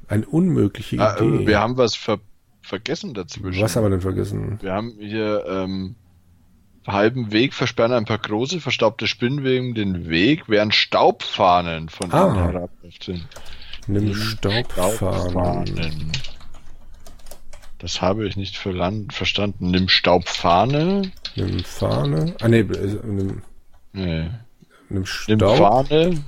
Eine 0.07 0.25
unmögliche 0.25 1.00
ah, 1.00 1.17
Idee. 1.17 1.48
Wir 1.48 1.60
haben 1.60 1.77
was 1.77 1.96
ver 1.96 2.19
vergessen 2.62 3.13
dazwischen. 3.13 3.62
Was 3.62 3.75
haben 3.75 3.84
wir 3.84 3.89
denn 3.91 4.01
vergessen? 4.01 4.60
Wir 4.62 4.74
haben 4.74 4.96
hier 5.00 5.46
ähm, 5.48 5.96
halben 6.86 7.31
Weg 7.31 7.53
versperren 7.53 7.93
ein 7.93 8.05
paar 8.05 8.17
große 8.17 8.60
verstaubte 8.60 9.07
Spinnwegen 9.07 9.74
den 9.74 10.10
Weg, 10.10 10.50
während 10.50 10.74
Staubfahnen 10.74 11.89
von 11.89 12.12
ah. 12.12 12.27
ihnen 12.27 12.36
herabläuft 12.36 13.03
sind. 13.03 13.25
Nimm 13.88 14.13
Staubfahnen. 14.13 16.12
Das 17.79 18.01
habe 18.01 18.27
ich 18.27 18.36
nicht 18.36 18.57
verstanden. 18.57 19.72
Nimm 19.72 19.88
Staubfahne. 19.88 21.12
Nimm 21.38 21.63
Fahne. 21.63 22.36
Ah, 22.41 22.48
nee, 22.48 22.62
äh, 22.62 23.00
nimm, 23.03 23.44
nee. 23.94 24.29
Nimm 24.89 25.06
Staub. 25.06 25.39
Nimm 25.39 25.39
Fahne. 25.39 26.24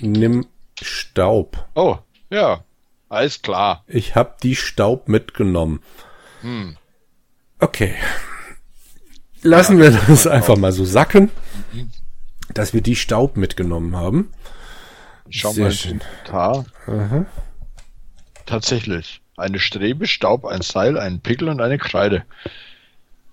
Nimm 0.00 0.46
Staub. 0.80 1.66
Oh, 1.74 1.98
ja. 2.30 2.64
Alles 3.08 3.42
klar. 3.42 3.84
Ich 3.86 4.14
habe 4.14 4.36
die 4.42 4.54
Staub 4.54 5.08
mitgenommen. 5.08 5.80
Hm. 6.42 6.76
Okay. 7.58 7.94
Lassen 9.42 9.78
ja, 9.78 9.84
wir 9.84 10.00
das 10.06 10.26
einfach 10.26 10.56
mal 10.56 10.72
so 10.72 10.84
sacken, 10.84 11.30
mhm. 11.72 11.90
dass 12.54 12.74
wir 12.74 12.80
die 12.80 12.96
Staub 12.96 13.36
mitgenommen 13.36 13.96
haben. 13.96 14.30
Schau 15.30 15.52
Sehr 15.52 15.64
mal 15.64 15.72
schön. 15.72 16.00
Tar. 16.24 16.64
Mhm. 16.86 17.26
Tatsächlich. 18.46 19.20
Eine 19.36 19.58
Strebe, 19.58 20.06
Staub, 20.06 20.44
ein 20.44 20.62
Seil, 20.62 20.98
ein 20.98 21.20
Pickel 21.20 21.48
und 21.48 21.60
eine 21.60 21.78
Kreide. 21.78 22.24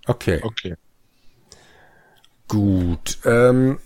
Okay. 0.06 0.40
Okay. 0.44 0.76
Gut. 2.48 3.18
Ähm, 3.26 3.80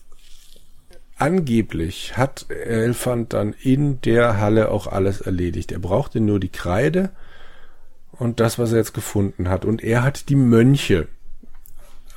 angeblich 1.17 2.17
hat 2.17 2.49
Elfand 2.49 3.33
dann 3.33 3.53
in 3.53 4.01
der 4.01 4.37
Halle 4.37 4.71
auch 4.71 4.87
alles 4.87 5.21
erledigt. 5.21 5.71
Er 5.71 5.79
brauchte 5.79 6.19
nur 6.19 6.39
die 6.39 6.49
Kreide 6.49 7.11
und 8.11 8.39
das, 8.39 8.59
was 8.59 8.71
er 8.71 8.79
jetzt 8.79 8.93
gefunden 8.93 9.49
hat. 9.49 9.65
Und 9.65 9.83
er 9.83 10.03
hat 10.03 10.29
die 10.29 10.35
Mönche 10.35 11.07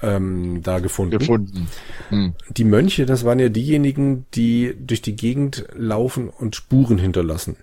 ähm, 0.03 0.63
da 0.63 0.81
gefunden. 0.81 1.19
Gefunden. 1.19 1.69
Hm. 2.09 2.35
Die 2.49 2.65
Mönche, 2.65 3.07
das 3.07 3.25
waren 3.25 3.39
ja 3.39 3.49
diejenigen, 3.49 4.27
die 4.35 4.75
durch 4.79 5.01
die 5.01 5.17
Gegend 5.17 5.65
laufen 5.75 6.29
und 6.29 6.57
Spuren 6.57 6.99
hinterlassen. 6.99 7.57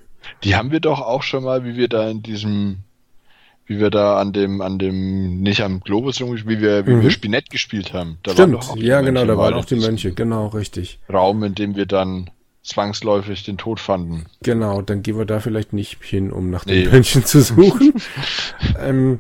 Die 0.44 0.56
haben 0.56 0.72
wir 0.72 0.80
doch 0.80 1.02
auch 1.02 1.24
schon 1.24 1.44
mal, 1.44 1.64
wie 1.66 1.76
wir 1.76 1.88
da 1.88 2.10
in 2.10 2.24
diesem, 2.24 2.84
wie 3.70 3.80
wir 3.80 3.92
da 3.92 4.20
an 4.20 4.34
dem, 4.34 4.62
an 4.62 4.80
dem, 4.80 5.42
nicht 5.42 5.62
am 5.62 5.80
Globus, 5.82 6.20
wie 6.20 6.60
wir, 6.60 6.88
wie 6.88 6.92
Mhm. 6.96 7.04
wir 7.04 7.12
Spinett 7.12 7.52
gespielt 7.52 7.94
haben. 7.94 8.18
Da 8.24 8.32
Stimmt, 8.32 8.64
ja 8.78 9.02
genau, 9.02 9.20
Mönche 9.22 9.28
da 9.28 9.38
waren 9.38 9.54
auch 9.54 9.66
die 9.66 9.76
Mönche, 9.76 10.12
genau, 10.12 10.48
richtig. 10.48 11.00
Raum, 11.08 11.44
in 11.44 11.54
dem 11.54 11.76
wir 11.76 11.86
dann 11.86 12.32
zwangsläufig 12.64 13.44
den 13.44 13.58
Tod 13.60 13.80
fanden. 13.80 14.26
Genau, 14.42 14.82
dann 14.82 15.04
gehen 15.04 15.18
wir 15.20 15.26
da 15.26 15.40
vielleicht 15.40 15.72
nicht 15.74 16.04
hin, 16.04 16.32
um 16.32 16.50
nach 16.50 16.66
Nee. 16.66 16.82
den 16.84 16.92
Mönchen 16.92 17.24
zu 17.26 17.42
suchen. 17.44 17.94
ähm, 18.80 19.20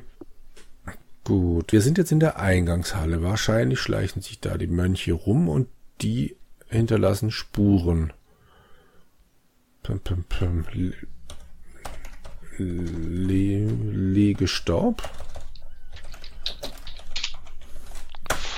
gut, 1.23 1.71
wir 1.71 1.81
sind 1.81 1.99
jetzt 1.99 2.11
in 2.11 2.19
der 2.19 2.39
Eingangshalle. 2.39 3.21
Wahrscheinlich 3.21 3.79
schleichen 3.79 4.23
sich 4.23 4.39
da 4.39 4.57
die 4.57 4.67
Mönche 4.67 5.13
rum 5.13 5.47
und 5.47 5.67
die 6.01 6.35
hinterlassen 6.69 7.29
Spuren. 7.29 8.13
Pum, 9.83 9.99
pum, 9.99 10.23
pum. 10.27 10.63
Le 12.59 13.65
Le 13.65 13.67
Legestaub? 14.13 15.01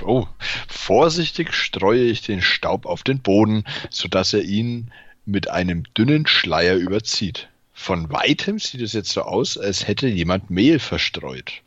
Oh, 0.03 0.25
vorsichtig 0.67 1.53
streue 1.53 2.03
ich 2.03 2.23
den 2.23 2.41
Staub 2.41 2.85
auf 2.85 3.03
den 3.03 3.19
Boden, 3.19 3.65
sodass 3.91 4.33
er 4.33 4.41
ihn 4.41 4.91
mit 5.25 5.49
einem 5.49 5.83
dünnen 5.95 6.25
Schleier 6.25 6.75
überzieht. 6.75 7.49
Von 7.73 8.11
weitem 8.11 8.57
sieht 8.57 8.81
es 8.81 8.93
jetzt 8.93 9.11
so 9.11 9.21
aus, 9.21 9.57
als 9.57 9.87
hätte 9.87 10.07
jemand 10.07 10.49
Mehl 10.49 10.79
verstreut. 10.79 11.61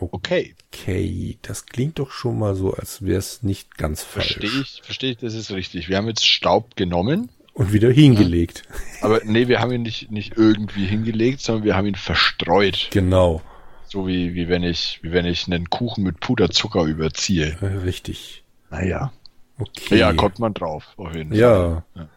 Okay, 0.00 0.54
Okay, 0.72 1.38
das 1.42 1.66
klingt 1.66 1.98
doch 1.98 2.10
schon 2.10 2.38
mal 2.38 2.54
so, 2.54 2.72
als 2.72 3.02
wäre 3.02 3.18
es 3.18 3.42
nicht 3.42 3.76
ganz 3.76 4.02
falsch. 4.02 4.38
verstehe 4.38 4.60
ich, 4.62 4.80
verstehe 4.82 5.10
ich, 5.12 5.18
das 5.18 5.34
ist 5.34 5.50
richtig. 5.52 5.88
Wir 5.88 5.98
haben 5.98 6.08
jetzt 6.08 6.26
Staub 6.26 6.76
genommen, 6.76 7.28
Und 7.54 7.72
wieder 7.72 7.90
hingelegt. 7.90 8.62
aber 9.02 9.20
nee, 9.24 9.46
wir 9.48 9.60
haben 9.60 9.72
ihn 9.72 9.82
nicht, 9.82 10.10
nicht 10.10 10.36
irgendwie 10.36 10.86
hingelegt, 10.86 11.40
sondern 11.40 11.64
wir 11.64 11.76
haben 11.76 11.86
ihn 11.86 11.94
verstreut. 11.96 12.88
Genau, 12.90 13.42
So 13.86 14.06
wie, 14.06 14.34
wie 14.34 14.48
wenn 14.48 14.62
ich, 14.62 15.00
wie 15.02 15.12
wenn 15.12 15.26
ich 15.26 15.46
einen 15.46 15.68
Kuchen 15.68 16.02
mit 16.04 16.20
Puderzucker 16.20 16.84
überziehe. 16.84 17.56
richtig. 17.84 18.42
Naja. 18.70 19.12
Okay. 19.58 19.98
Ja, 19.98 20.12
kommt 20.14 20.38
man 20.38 20.54
drauf, 20.54 20.86
auf 20.96 21.14
jeden 21.14 21.28
Fall. 21.30 21.38
Ja. 21.38 21.84
Ja. 21.94 22.08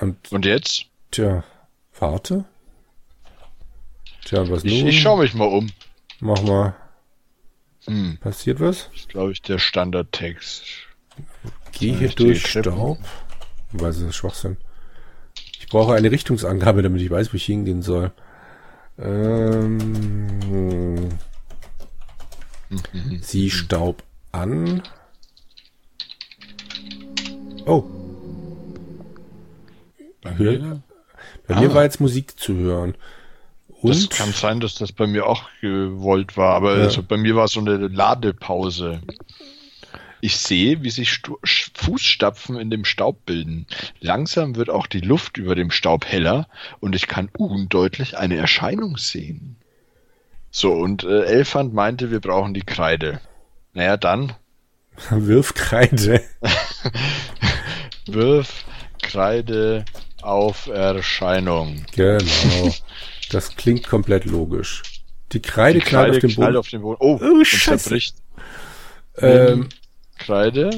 Und 0.00 0.32
Und 0.32 0.46
jetzt? 0.46 0.86
Tja, 1.10 1.44
warte. 2.00 2.44
Tja, 4.24 4.48
was 4.50 4.64
Ich, 4.64 4.80
nun? 4.80 4.88
ich 4.88 5.00
schaue 5.00 5.22
mich 5.22 5.34
mal 5.34 5.44
um. 5.44 5.70
Mach 6.20 6.42
mal. 6.42 6.74
Hm, 7.84 8.16
Passiert 8.20 8.58
was? 8.58 8.88
das 8.90 9.00
ist, 9.02 9.08
glaube 9.10 9.32
ich, 9.32 9.42
der 9.42 9.58
Standardtext. 9.58 10.64
Geh 11.72 11.90
Soll 11.90 11.98
hier 11.98 12.08
durch 12.08 12.42
Treppen- 12.42 12.62
Staub. 12.72 12.98
Weiß 13.72 13.96
es 13.96 14.02
ist 14.02 14.16
Schwachsinn. 14.16 14.56
Ich 15.60 15.68
brauche 15.68 15.94
eine 15.94 16.10
Richtungsangabe, 16.10 16.82
damit 16.82 17.00
ich 17.02 17.10
weiß, 17.10 17.32
wo 17.32 17.36
ich 17.36 17.44
hingehen 17.44 17.82
soll. 17.82 18.12
Ähm, 18.98 20.28
sieh 23.20 23.50
Staub 23.50 24.02
an. 24.32 24.82
Oh, 27.66 27.84
Bei 30.22 30.32
mir? 30.34 30.82
bei 31.48 31.54
Ah. 31.54 31.60
mir 31.60 31.74
war 31.74 31.82
jetzt 31.84 32.00
Musik 32.00 32.38
zu 32.38 32.54
hören. 32.54 32.94
Das 33.82 34.02
Und 34.04 34.10
kann 34.10 34.32
sein, 34.32 34.60
dass 34.60 34.74
das 34.76 34.92
bei 34.92 35.06
mir 35.06 35.26
auch 35.26 35.44
gewollt 35.60 36.36
war, 36.36 36.54
aber 36.54 36.78
Ja. 36.78 36.84
also 36.84 37.02
bei 37.02 37.16
mir 37.16 37.36
war 37.36 37.44
es 37.44 37.52
so 37.52 37.60
eine 37.60 37.76
Ladepause. 37.88 39.00
Ich 40.20 40.36
sehe, 40.38 40.82
wie 40.82 40.90
sich 40.90 41.12
Stu 41.12 41.36
Fußstapfen 41.74 42.58
in 42.58 42.70
dem 42.70 42.84
Staub 42.84 43.24
bilden. 43.26 43.66
Langsam 44.00 44.56
wird 44.56 44.70
auch 44.70 44.86
die 44.86 45.00
Luft 45.00 45.36
über 45.38 45.54
dem 45.54 45.70
Staub 45.70 46.06
heller 46.06 46.48
und 46.80 46.94
ich 46.94 47.06
kann 47.06 47.28
undeutlich 47.36 48.16
eine 48.16 48.36
Erscheinung 48.36 48.96
sehen. 48.96 49.56
So, 50.50 50.72
und 50.72 51.04
äh, 51.04 51.24
Elfand 51.24 51.74
meinte, 51.74 52.10
wir 52.10 52.20
brauchen 52.20 52.54
die 52.54 52.62
Kreide. 52.62 53.20
Naja, 53.74 53.96
dann 53.98 54.32
wirf 55.10 55.52
Kreide. 55.54 56.22
wirf 58.06 58.64
Kreide 59.02 59.84
auf 60.22 60.66
Erscheinung. 60.68 61.84
Genau. 61.94 62.74
Das 63.30 63.54
klingt 63.56 63.86
komplett 63.86 64.24
logisch. 64.24 64.82
Die 65.32 65.42
Kreide 65.42 65.80
Die 65.80 65.84
knallt 65.84 66.12
Kreide 66.12 66.16
auf 66.16 66.18
den 66.20 66.30
knallt 66.30 66.48
Boden. 66.52 66.56
auf 66.58 66.68
den 66.68 66.80
Boden. 66.82 66.96
Oh, 67.00 67.20
Oh, 67.22 67.44
Scheiße. 67.44 67.78
zerbricht. 67.84 68.16
Ähm, 69.18 69.68
Kreide. 70.18 70.70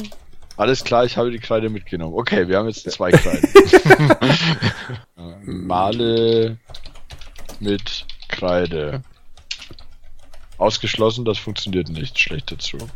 Alles 0.57 0.83
klar, 0.83 1.04
ich 1.04 1.16
habe 1.16 1.30
die 1.30 1.38
Kreide 1.38 1.68
mitgenommen. 1.71 2.14
Okay, 2.14 2.49
wir 2.49 2.59
haben 2.59 2.66
jetzt 2.68 2.90
zwei 2.90 3.11
Kreiden. 3.12 3.49
Male 5.45 6.57
mit 7.61 8.07
Kreide. 8.28 9.02
Ausgeschlossen, 10.59 11.25
das 11.25 11.38
funktioniert 11.38 11.88
nicht. 11.88 12.18
Schlechter 12.18 12.59
Zug. 12.59 12.88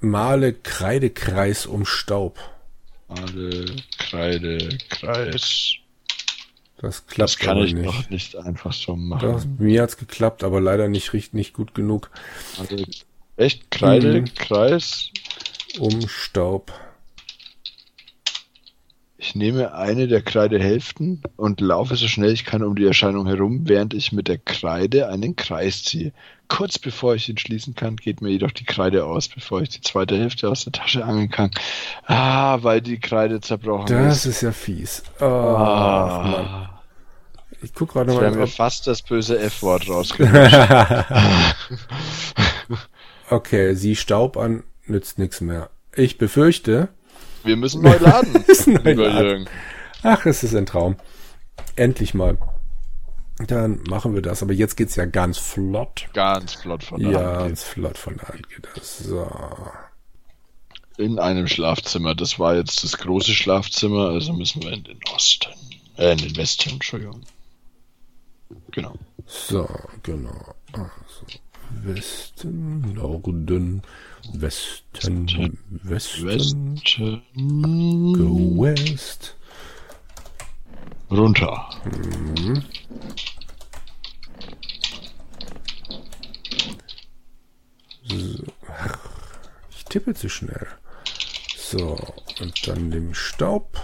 male 0.00 0.54
Kreidekreis 0.54 1.66
um 1.66 1.84
Staub. 1.84 2.38
Male 3.08 3.66
Kreide, 3.98 4.78
Kreis. 4.88 5.74
Das 6.78 7.06
klappt 7.06 7.18
Das 7.32 7.38
kann 7.38 7.58
ich 7.58 7.74
nicht. 7.74 7.84
noch 7.84 8.08
nicht 8.08 8.36
einfach 8.36 8.72
so 8.72 8.92
Das, 8.92 9.00
machen. 9.02 9.56
mir 9.58 9.82
hat's 9.82 9.98
geklappt, 9.98 10.42
aber 10.42 10.62
leider 10.62 10.88
nicht 10.88 11.12
richtig 11.12 11.34
nicht 11.34 11.52
gut 11.52 11.74
genug 11.74 12.10
Male, 12.56 12.84
echt? 13.36 13.70
Kreide, 13.70 14.22
Mhm. 14.22 14.24
Um 15.78 16.08
Staub. 16.08 16.72
Ich 19.22 19.34
nehme 19.34 19.74
eine 19.74 20.08
der 20.08 20.22
Kreidehälften 20.22 21.22
und 21.36 21.60
laufe 21.60 21.94
so 21.96 22.08
schnell 22.08 22.32
ich 22.32 22.46
kann 22.46 22.62
um 22.62 22.74
die 22.74 22.86
Erscheinung 22.86 23.26
herum, 23.26 23.68
während 23.68 23.92
ich 23.92 24.12
mit 24.12 24.28
der 24.28 24.38
Kreide 24.38 25.08
einen 25.08 25.36
Kreis 25.36 25.84
ziehe. 25.84 26.12
Kurz 26.48 26.78
bevor 26.78 27.14
ich 27.14 27.28
ihn 27.28 27.36
schließen 27.38 27.74
kann, 27.74 27.96
geht 27.96 28.22
mir 28.22 28.30
jedoch 28.30 28.50
die 28.50 28.64
Kreide 28.64 29.04
aus, 29.04 29.28
bevor 29.28 29.60
ich 29.60 29.68
die 29.68 29.82
zweite 29.82 30.16
Hälfte 30.18 30.48
aus 30.48 30.64
der 30.64 30.72
Tasche 30.72 31.04
angeln 31.04 31.30
kann. 31.30 31.50
Ah, 32.06 32.58
weil 32.62 32.80
die 32.80 32.98
Kreide 32.98 33.40
zerbrochen 33.40 33.86
Das 33.88 34.24
ist. 34.24 34.36
ist 34.36 34.40
ja 34.40 34.52
fies. 34.52 35.02
Oh, 35.20 35.24
Ah, 35.24 36.22
Mann. 36.24 36.68
Ich 37.62 37.74
guck 37.74 37.92
gerade 37.92 38.10
ich 38.12 38.18
mal. 38.18 38.30
mir 38.30 38.44
Ob, 38.44 38.48
fast 38.48 38.86
das 38.86 39.02
böse 39.02 39.38
F-Wort 39.38 39.86
rausgekommen. 39.88 40.50
okay, 43.30 43.74
sieh 43.74 43.96
Staub 43.96 44.38
an, 44.38 44.62
nützt 44.90 45.18
nichts 45.18 45.40
mehr. 45.40 45.70
Ich 45.94 46.18
befürchte, 46.18 46.88
Wir 47.44 47.56
müssen 47.56 47.82
neu 47.82 47.96
laden, 47.98 48.44
neu 48.84 48.92
laden. 48.94 49.48
Ach, 50.02 50.26
es 50.26 50.42
ist 50.42 50.54
ein 50.54 50.66
Traum. 50.66 50.96
Endlich 51.76 52.14
mal. 52.14 52.36
Dann 53.46 53.82
machen 53.88 54.14
wir 54.14 54.20
das. 54.22 54.42
Aber 54.42 54.52
jetzt 54.52 54.76
geht's 54.76 54.96
ja 54.96 55.06
ganz 55.06 55.38
flott. 55.38 56.08
Ganz 56.12 56.54
flott 56.54 56.84
von 56.84 57.00
der 57.00 57.10
Ja, 57.12 57.18
Hand. 57.32 57.38
ganz 57.38 57.62
flott 57.64 57.96
von 57.98 58.16
der 58.18 58.28
Hand 58.28 58.48
geht 58.50 58.68
das. 58.74 58.98
So. 58.98 59.26
In 60.98 61.18
einem 61.18 61.46
Schlafzimmer. 61.48 62.14
Das 62.14 62.38
war 62.38 62.54
jetzt 62.56 62.84
das 62.84 62.98
große 62.98 63.32
Schlafzimmer, 63.32 64.10
also 64.10 64.32
müssen 64.34 64.62
wir 64.62 64.72
in 64.72 64.84
den 64.84 64.98
Osten. 65.14 65.48
Äh, 65.96 66.12
in 66.12 66.18
den 66.18 66.36
Westen, 66.36 66.70
Entschuldigung. 66.70 67.22
Genau. 68.72 68.94
So, 69.26 69.68
genau. 70.02 70.54
Westen, 71.84 72.94
Norden, 72.94 73.82
Westen, 74.34 75.26
Westen, 75.82 76.26
Westen. 76.26 78.12
go 78.14 78.62
West. 78.62 79.36
Runter. 81.10 81.68
Ich 89.70 89.84
tippe 89.86 90.14
zu 90.14 90.28
schnell. 90.28 90.66
So, 91.56 91.96
und 92.40 92.66
dann 92.68 92.90
den 92.90 93.14
Staub. 93.14 93.78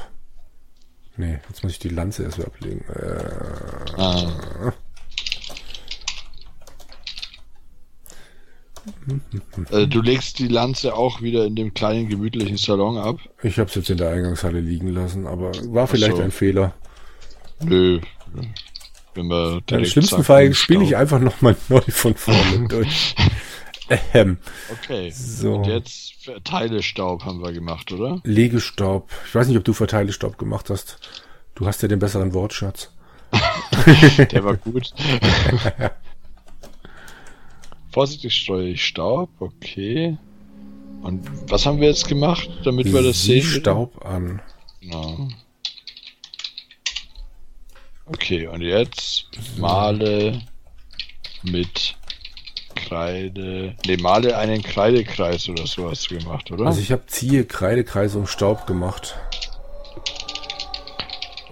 Nee, 1.16 1.38
jetzt 1.48 1.62
muss 1.62 1.72
ich 1.72 1.78
die 1.78 1.88
Lanze 1.88 2.24
erst 2.24 2.38
wieder 2.38 2.48
ablegen. 2.48 2.80
Äh, 2.88 3.92
Ah. 3.98 4.72
Äh, 9.70 9.86
du 9.86 10.00
legst 10.00 10.38
die 10.38 10.48
Lanze 10.48 10.94
auch 10.94 11.20
wieder 11.22 11.44
in 11.44 11.56
dem 11.56 11.74
kleinen 11.74 12.08
gemütlichen 12.08 12.56
Salon 12.56 12.98
ab? 12.98 13.18
ich 13.42 13.58
habe 13.58 13.68
es 13.68 13.74
jetzt 13.74 13.90
in 13.90 13.98
der 13.98 14.10
Eingangshalle 14.10 14.60
liegen 14.60 14.88
lassen, 14.88 15.26
aber 15.26 15.52
war 15.72 15.86
vielleicht 15.86 16.16
so. 16.16 16.22
ein 16.22 16.30
Fehler. 16.30 16.74
Nö. 17.64 18.00
Wenn 19.14 19.28
wir 19.28 19.62
Im 19.70 19.84
schlimmsten 19.84 20.24
Fall 20.24 20.52
spiele 20.54 20.84
ich 20.84 20.96
einfach 20.96 21.20
nochmal 21.20 21.56
neu 21.68 21.80
von 21.80 22.14
vorne 22.14 22.66
durch. 22.68 23.14
Ähm, 24.12 24.38
Okay. 24.72 25.10
so. 25.10 25.54
Und 25.54 25.66
jetzt 25.66 26.14
Teilestaub 26.44 27.24
haben 27.24 27.40
wir 27.42 27.52
gemacht, 27.52 27.92
oder? 27.92 28.20
Legestaub. 28.24 29.08
Ich 29.26 29.34
weiß 29.34 29.46
nicht, 29.48 29.56
ob 29.56 29.64
du 29.64 29.72
Verteilestaub 29.72 30.38
gemacht 30.38 30.70
hast. 30.70 30.98
Du 31.54 31.66
hast 31.66 31.82
ja 31.82 31.88
den 31.88 31.98
besseren 32.00 32.34
Wortschatz. 32.34 32.90
Der 34.30 34.44
war 34.44 34.56
gut. 34.56 34.92
Vorsichtig 37.96 38.34
streue 38.34 38.68
ich 38.72 38.84
Staub, 38.84 39.30
okay. 39.38 40.18
Und 41.00 41.26
was 41.50 41.64
haben 41.64 41.80
wir 41.80 41.88
jetzt 41.88 42.06
gemacht, 42.06 42.46
damit 42.62 42.92
wir 42.92 43.00
das 43.00 43.22
Sieh 43.22 43.40
sehen? 43.40 43.54
bitte? 43.54 43.60
Staub 43.60 44.04
an. 44.04 44.42
Genau. 44.82 45.28
Okay, 48.04 48.48
und 48.48 48.60
jetzt 48.60 49.28
male 49.56 50.42
mit 51.42 51.96
Kreide. 52.74 53.74
Ne, 53.86 53.96
male 53.96 54.36
einen 54.36 54.62
Kreidekreis 54.62 55.48
oder 55.48 55.66
so 55.66 55.88
hast 55.88 56.10
du 56.10 56.18
gemacht, 56.18 56.50
oder? 56.50 56.66
Also 56.66 56.82
ich 56.82 56.92
habe 56.92 57.06
ziehe 57.06 57.46
Kreidekreis 57.46 58.14
um 58.14 58.26
Staub 58.26 58.66
gemacht. 58.66 59.16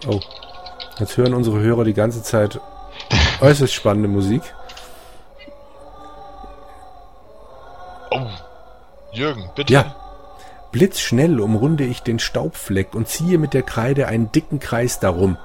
Oh. 0.07 0.21
Jetzt 1.01 1.17
hören 1.17 1.33
unsere 1.33 1.59
Hörer 1.61 1.85
die 1.85 1.95
ganze 1.95 2.23
Zeit 2.23 2.61
äußerst 3.41 3.73
spannende 3.73 4.11
Musik. 4.11 4.43
Jürgen, 9.14 9.50
bitte. 9.54 9.73
Ja. 9.73 9.97
Blitzschnell 10.73 11.38
umrunde 11.40 11.85
ich 11.85 12.02
den 12.02 12.18
Staubfleck 12.18 12.94
und 12.94 13.06
ziehe 13.06 13.38
mit 13.38 13.54
der 13.54 13.62
Kreide 13.62 14.09
einen 14.09 14.33
dicken 14.33 14.59
Kreis 14.59 14.99
darum. 14.99 15.37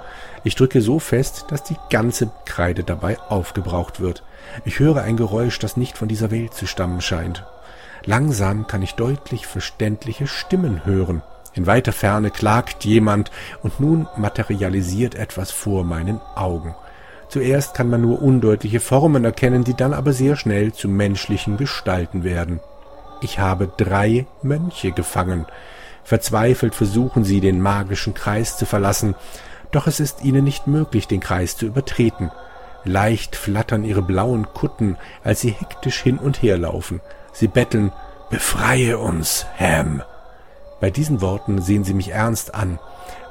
Ich 0.44 0.56
drücke 0.56 0.82
so 0.82 0.98
fest, 0.98 1.46
dass 1.50 1.64
die 1.64 1.78
ganze 1.92 2.32
Kreide 2.46 2.84
dabei 2.84 3.20
aufgebraucht 3.30 4.00
wird. 4.00 4.24
Ich 4.66 4.80
höre 4.80 5.04
ein 5.04 5.18
Geräusch, 5.18 5.60
das 5.60 5.78
nicht 5.78 5.98
von 5.98 6.08
dieser 6.08 6.32
Welt 6.32 6.56
zu 6.56 6.66
stammen 6.66 7.02
scheint. 7.02 7.46
Langsam 8.06 8.66
kann 8.66 8.82
ich 8.82 8.96
deutlich 8.96 9.46
verständliche 9.46 10.26
Stimmen 10.26 10.86
hören. 10.86 11.22
In 11.54 11.68
weiter 11.68 11.92
Ferne 11.92 12.32
klagt 12.32 12.86
jemand, 12.86 13.30
und 13.62 13.80
nun 13.80 14.08
materialisiert 14.18 15.14
etwas 15.14 15.52
vor 15.52 15.84
meinen 15.84 16.20
Augen. 16.36 16.74
Zuerst 17.28 17.76
kann 17.76 17.90
man 17.90 18.02
nur 18.02 18.22
undeutliche 18.22 18.80
Formen 18.80 19.26
erkennen, 19.26 19.64
die 19.64 19.76
dann 19.76 19.94
aber 19.94 20.14
sehr 20.14 20.36
schnell 20.36 20.74
zu 20.74 20.88
menschlichen 20.88 21.58
Gestalten 21.58 22.24
werden. 22.24 22.60
Ich 23.22 23.40
habe 23.40 23.70
drei 23.78 24.26
Mönche 24.42 24.92
gefangen. 24.92 25.46
Verzweifelt 26.04 26.74
versuchen 26.74 27.24
sie, 27.24 27.42
den 27.42 27.62
magischen 27.62 28.14
Kreis 28.14 28.58
zu 28.58 28.66
verlassen, 28.66 29.16
doch 29.72 29.88
es 29.88 30.00
ist 30.00 30.24
ihnen 30.24 30.44
nicht 30.44 30.68
möglich, 30.68 31.08
den 31.08 31.20
Kreis 31.20 31.56
zu 31.56 31.66
übertreten. 31.66 32.32
Leicht 32.84 33.36
flattern 33.36 33.84
ihre 33.84 34.02
blauen 34.02 34.48
Kutten, 34.54 34.98
als 35.24 35.42
sie 35.42 35.52
hektisch 35.52 36.02
hin 36.02 36.18
und 36.18 36.42
her 36.42 36.58
laufen. 36.58 37.02
Sie 37.34 37.48
betteln, 37.48 37.92
befreie 38.30 38.98
uns, 38.98 39.46
Ham. 39.60 40.02
Bei 40.80 40.90
diesen 40.90 41.22
Worten 41.22 41.62
sehen 41.62 41.84
sie 41.84 41.94
mich 41.94 42.10
ernst 42.10 42.56
an. 42.56 42.80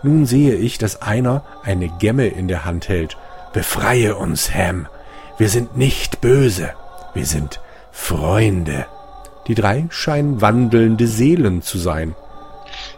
Nun 0.03 0.27
sehe 0.27 0.55
ich, 0.55 0.79
dass 0.79 1.03
einer 1.03 1.43
eine 1.65 1.89
Gemme 1.89 2.29
in 2.29 2.47
der 2.47 2.65
Hand 2.65 2.89
hält. 2.89 3.17
Befreie 3.53 4.17
uns, 4.17 4.55
Ham. 4.55 4.87
Wir 5.39 5.49
sind 5.49 5.77
nicht 5.77 6.21
böse. 6.21 6.71
Wir 7.15 7.27
sind 7.27 7.61
Freunde. 7.91 8.87
Die 9.49 9.55
drei 9.55 9.87
scheinen 9.91 10.41
wandelnde 10.41 11.07
Seelen 11.07 11.63
zu 11.63 11.79
sein. 11.79 12.15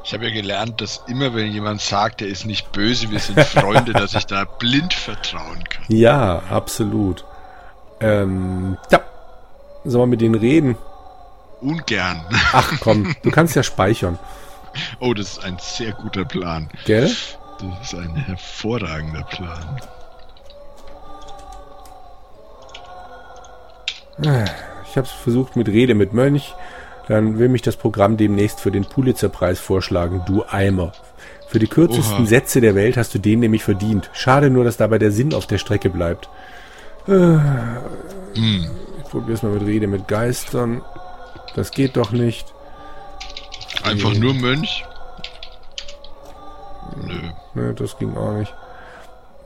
Ich 0.05 0.13
habe 0.13 0.27
ja 0.27 0.35
gelernt, 0.35 0.81
dass 0.81 1.03
immer 1.07 1.35
wenn 1.35 1.53
jemand 1.53 1.81
sagt, 1.81 2.23
er 2.23 2.29
ist 2.29 2.45
nicht 2.45 2.73
böse, 2.73 3.11
wir 3.11 3.21
sind 3.21 3.41
Freunde, 3.41 3.93
dass 3.95 4.15
ich 4.15 4.27
da 4.27 4.45
blind 4.45 4.93
vertrauen 4.93 5.63
kann. 5.65 5.85
Ja, 5.89 6.43
absolut. 6.51 7.25
Ähm, 8.01 8.77
ja. 8.91 9.01
Sollen 9.85 10.03
wir 10.03 10.07
mit 10.09 10.21
denen 10.21 10.35
reden? 10.35 10.77
Ungern. 11.61 12.25
Ach 12.53 12.73
komm, 12.81 13.15
du 13.23 13.31
kannst 13.31 13.55
ja 13.55 13.63
speichern. 13.63 14.19
Oh, 14.99 15.15
das 15.15 15.33
ist 15.33 15.45
ein 15.45 15.57
sehr 15.61 15.93
guter 15.93 16.25
Plan. 16.25 16.69
Gell? 16.85 17.11
Das 17.61 17.93
ist 17.93 17.95
ein 17.95 18.17
hervorragender 18.17 19.23
Plan. 19.25 19.81
Ich 24.91 24.97
habe 24.97 25.07
es 25.07 25.13
versucht 25.13 25.57
mit 25.57 25.69
Rede 25.69 25.95
mit 25.95 26.13
Mönch. 26.13 26.55
Dann 27.09 27.39
will 27.39 27.49
mich 27.49 27.63
das 27.63 27.77
Programm 27.77 28.17
demnächst 28.17 28.61
für 28.61 28.71
den 28.71 28.85
Pulitzerpreis 28.85 29.59
vorschlagen, 29.59 30.23
du 30.27 30.45
Eimer. 30.49 30.93
Für 31.49 31.59
die 31.59 31.67
kürzesten 31.67 32.19
Oha. 32.19 32.27
Sätze 32.27 32.61
der 32.61 32.75
Welt 32.75 32.97
hast 32.97 33.15
du 33.15 33.19
den 33.19 33.41
nämlich 33.41 33.65
verdient. 33.65 34.11
Schade 34.13 34.51
nur, 34.51 34.65
dass 34.65 34.77
dabei 34.77 34.99
der 34.99 35.11
Sinn 35.11 35.35
auf 35.35 35.47
der 35.47 35.59
Strecke 35.59 35.91
bleibt. 35.91 36.29
Äh, 37.09 37.13
Hm. 38.35 38.71
Ich 38.99 39.11
probier's 39.11 39.43
mal 39.43 39.51
mit 39.53 39.63
Rede 39.63 39.89
mit 39.89 40.07
Geistern. 40.07 40.83
Das 41.57 41.73
geht 41.73 41.97
doch 41.97 42.13
nicht. 42.13 42.47
Einfach 43.83 44.15
nur 44.15 44.35
Mönch? 44.35 44.85
Nö. 47.05 47.21
Ne, 47.55 47.75
das 47.75 47.99
ging 47.99 48.17
auch 48.17 48.35
nicht. 48.35 48.55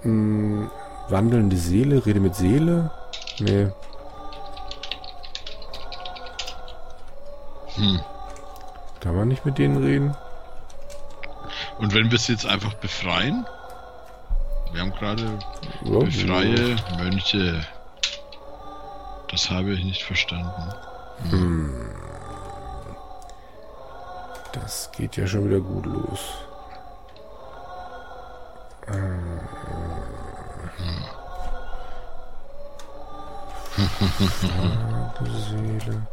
Hm, 0.02 0.70
wandelnde 1.08 1.56
Seele, 1.56 2.04
Rede 2.04 2.20
mit 2.20 2.34
Seele? 2.34 2.90
Nee. 3.40 3.68
Hm. 7.84 8.00
Kann 9.00 9.16
man 9.16 9.28
nicht 9.28 9.44
mit 9.44 9.58
denen 9.58 9.84
reden? 9.84 10.16
Und 11.78 11.92
wenn 11.94 12.10
wir 12.10 12.16
es 12.16 12.28
jetzt 12.28 12.46
einfach 12.46 12.72
befreien? 12.74 13.46
Wir 14.72 14.80
haben 14.80 14.92
gerade 14.92 15.38
Ja, 15.82 15.98
befreie 15.98 16.76
Mönche. 16.96 17.66
Das 19.30 19.50
habe 19.50 19.72
ich 19.74 19.84
nicht 19.84 20.02
verstanden. 20.02 20.72
Das 24.52 24.90
geht 24.92 25.16
ja 25.16 25.26
schon 25.26 25.48
wieder 25.48 25.60
gut 25.60 25.84
los. 25.86 26.20
Seele. 35.50 36.06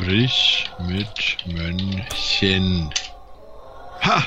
Sprich 0.00 0.70
mit 0.88 1.36
Mönchen. 1.46 2.90
Ha! 4.02 4.22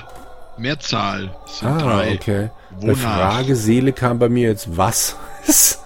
Mehrzahl 0.58 1.36
sind 1.48 1.68
Ah, 1.68 1.78
drei. 1.80 2.14
okay. 2.14 2.50
Wonach? 2.80 2.98
Frage 2.98 3.56
Seele 3.56 3.92
kam 3.92 4.20
bei 4.20 4.30
mir 4.30 4.50
jetzt 4.50 4.78
was? 4.78 5.16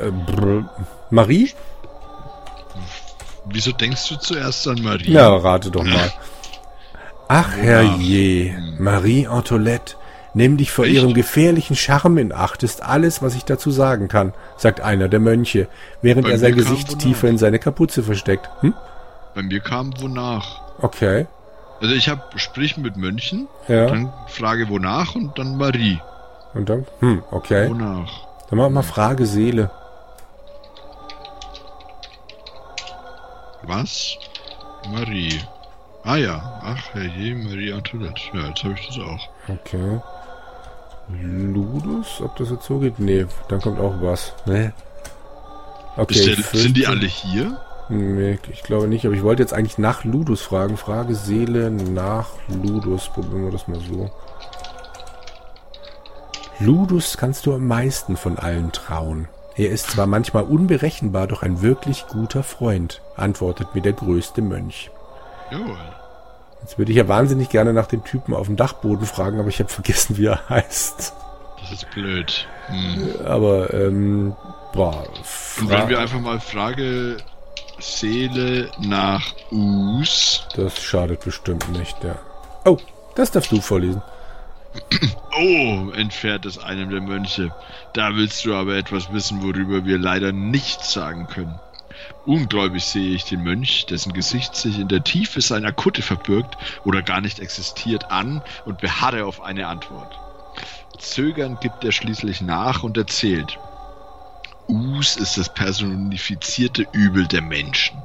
äh. 0.00 0.12
Marie? 1.10 1.50
Wieso 3.46 3.72
denkst 3.72 4.08
du 4.10 4.16
zuerst 4.16 4.68
an 4.68 4.80
Marie? 4.80 5.10
Ja, 5.10 5.34
rate 5.36 5.72
doch 5.72 5.82
mal. 5.82 6.12
Ach, 7.28 7.56
herrje, 7.56 8.56
Marie 8.78 9.26
Antoinette, 9.26 9.96
nimm 10.34 10.56
dich 10.56 10.70
vor 10.70 10.84
Echt? 10.84 10.94
ihrem 10.94 11.14
gefährlichen 11.14 11.74
Charme 11.74 12.18
in 12.18 12.32
Acht, 12.32 12.62
ist 12.62 12.82
alles, 12.82 13.22
was 13.22 13.34
ich 13.34 13.44
dazu 13.44 13.72
sagen 13.72 14.06
kann, 14.06 14.34
sagt 14.56 14.80
einer 14.80 15.08
der 15.08 15.20
Mönche, 15.20 15.66
während 16.00 16.26
Bei 16.26 16.32
er 16.32 16.38
sein 16.38 16.54
Gesicht 16.54 16.98
tiefer 17.00 17.28
in 17.28 17.38
seine 17.38 17.58
Kapuze 17.58 18.04
versteckt. 18.04 18.48
Hm? 18.60 18.74
Bei 19.34 19.42
mir 19.42 19.60
kam 19.60 19.92
wonach. 20.00 20.60
Okay, 20.82 21.26
Also 21.80 21.94
ich 21.94 22.08
habe 22.08 22.22
Sprich 22.36 22.76
mit 22.76 22.96
Mönchen, 22.96 23.48
ja. 23.68 23.86
dann 23.86 24.12
Frage 24.26 24.68
wonach 24.68 25.14
und 25.14 25.38
dann 25.38 25.56
Marie. 25.56 26.00
Und 26.54 26.68
dann? 26.68 26.86
Hm, 27.00 27.22
okay. 27.30 27.68
Wonach? 27.68 28.10
Dann 28.48 28.58
mach 28.58 28.68
mal 28.70 28.82
Frage 28.82 29.26
Seele. 29.26 29.70
Was? 33.62 34.16
Marie. 34.90 35.40
Ah 36.02 36.16
ja, 36.16 36.60
ach 36.64 36.94
herrje, 36.94 37.34
Marie 37.36 37.72
Antoinette. 37.72 38.20
Ja, 38.32 38.48
jetzt 38.48 38.64
habe 38.64 38.74
ich 38.74 38.86
das 38.86 38.98
auch. 38.98 39.28
Okay. 39.48 40.00
Ludus, 41.22 42.20
ob 42.20 42.36
das 42.36 42.50
jetzt 42.50 42.64
so 42.64 42.78
geht? 42.78 42.98
Nee, 42.98 43.26
dann 43.48 43.60
kommt 43.60 43.80
auch 43.80 43.94
was. 44.00 44.32
Nee. 44.46 44.70
Okay, 45.96 46.36
der, 46.36 46.60
sind 46.60 46.76
die 46.76 46.86
alle 46.86 47.06
hier? 47.06 47.58
Nee, 47.90 48.38
ich 48.52 48.62
glaube 48.62 48.86
nicht, 48.86 49.04
aber 49.04 49.16
ich 49.16 49.24
wollte 49.24 49.42
jetzt 49.42 49.52
eigentlich 49.52 49.76
nach 49.76 50.04
Ludus 50.04 50.42
fragen. 50.42 50.76
Frage 50.76 51.16
Seele 51.16 51.72
nach 51.72 52.28
Ludus. 52.46 53.08
Probieren 53.08 53.44
wir 53.44 53.50
das 53.50 53.66
mal 53.66 53.80
so. 53.80 54.10
Ludus 56.60 57.16
kannst 57.16 57.46
du 57.46 57.54
am 57.54 57.66
meisten 57.66 58.16
von 58.16 58.38
allen 58.38 58.70
trauen. 58.70 59.28
Er 59.56 59.70
ist 59.70 59.90
zwar 59.90 60.06
manchmal 60.06 60.44
unberechenbar, 60.44 61.26
doch 61.26 61.42
ein 61.42 61.62
wirklich 61.62 62.06
guter 62.06 62.44
Freund, 62.44 63.02
antwortet 63.16 63.74
mir 63.74 63.82
der 63.82 63.94
größte 63.94 64.40
Mönch. 64.40 64.90
Jawohl. 65.50 65.76
Jetzt 66.62 66.78
würde 66.78 66.92
ich 66.92 66.98
ja 66.98 67.08
wahnsinnig 67.08 67.48
gerne 67.48 67.72
nach 67.72 67.86
dem 67.86 68.04
Typen 68.04 68.34
auf 68.34 68.46
dem 68.46 68.56
Dachboden 68.56 69.06
fragen, 69.06 69.40
aber 69.40 69.48
ich 69.48 69.58
habe 69.58 69.68
vergessen, 69.68 70.16
wie 70.16 70.26
er 70.26 70.40
heißt. 70.48 71.12
Das 71.60 71.72
ist 71.72 71.90
blöd. 71.90 72.46
Hm. 72.66 73.26
Aber, 73.26 73.74
ähm, 73.74 74.36
boah. 74.72 75.04
Und 75.60 75.70
wenn 75.70 75.88
wir 75.88 75.98
einfach 75.98 76.20
mal 76.20 76.38
Frage 76.40 77.16
Seele 77.80 78.70
nach 78.78 79.34
Us. 79.50 80.46
das 80.56 80.80
schadet 80.80 81.24
bestimmt 81.24 81.68
nicht, 81.70 81.96
ja. 82.04 82.18
Oh, 82.64 82.78
das 83.14 83.30
darfst 83.30 83.52
du 83.52 83.60
vorlesen. 83.60 84.02
Oh, 85.42 85.90
entfernt 85.92 86.44
es 86.44 86.58
einem 86.58 86.90
der 86.90 87.00
Mönche. 87.00 87.54
Da 87.94 88.14
willst 88.14 88.44
du 88.44 88.54
aber 88.54 88.74
etwas 88.74 89.10
wissen, 89.12 89.42
worüber 89.42 89.86
wir 89.86 89.96
leider 89.96 90.32
nichts 90.32 90.92
sagen 90.92 91.28
können. 91.28 91.58
Ungläubig 92.26 92.84
sehe 92.84 93.14
ich 93.14 93.24
den 93.24 93.42
Mönch, 93.42 93.86
dessen 93.86 94.12
Gesicht 94.12 94.54
sich 94.54 94.78
in 94.78 94.88
der 94.88 95.02
Tiefe 95.02 95.40
seiner 95.40 95.72
Kutte 95.72 96.02
verbirgt 96.02 96.58
oder 96.84 97.00
gar 97.02 97.20
nicht 97.20 97.40
existiert, 97.40 98.10
an 98.10 98.42
und 98.66 98.80
beharre 98.80 99.24
auf 99.24 99.40
eine 99.40 99.66
Antwort. 99.66 100.18
Zögernd 100.98 101.60
gibt 101.60 101.84
er 101.84 101.92
schließlich 101.92 102.42
nach 102.42 102.82
und 102.82 102.96
erzählt. 102.98 103.58
Us 104.70 105.16
ist 105.16 105.36
das 105.36 105.48
personifizierte 105.48 106.86
Übel 106.92 107.26
der 107.26 107.42
Menschen. 107.42 108.04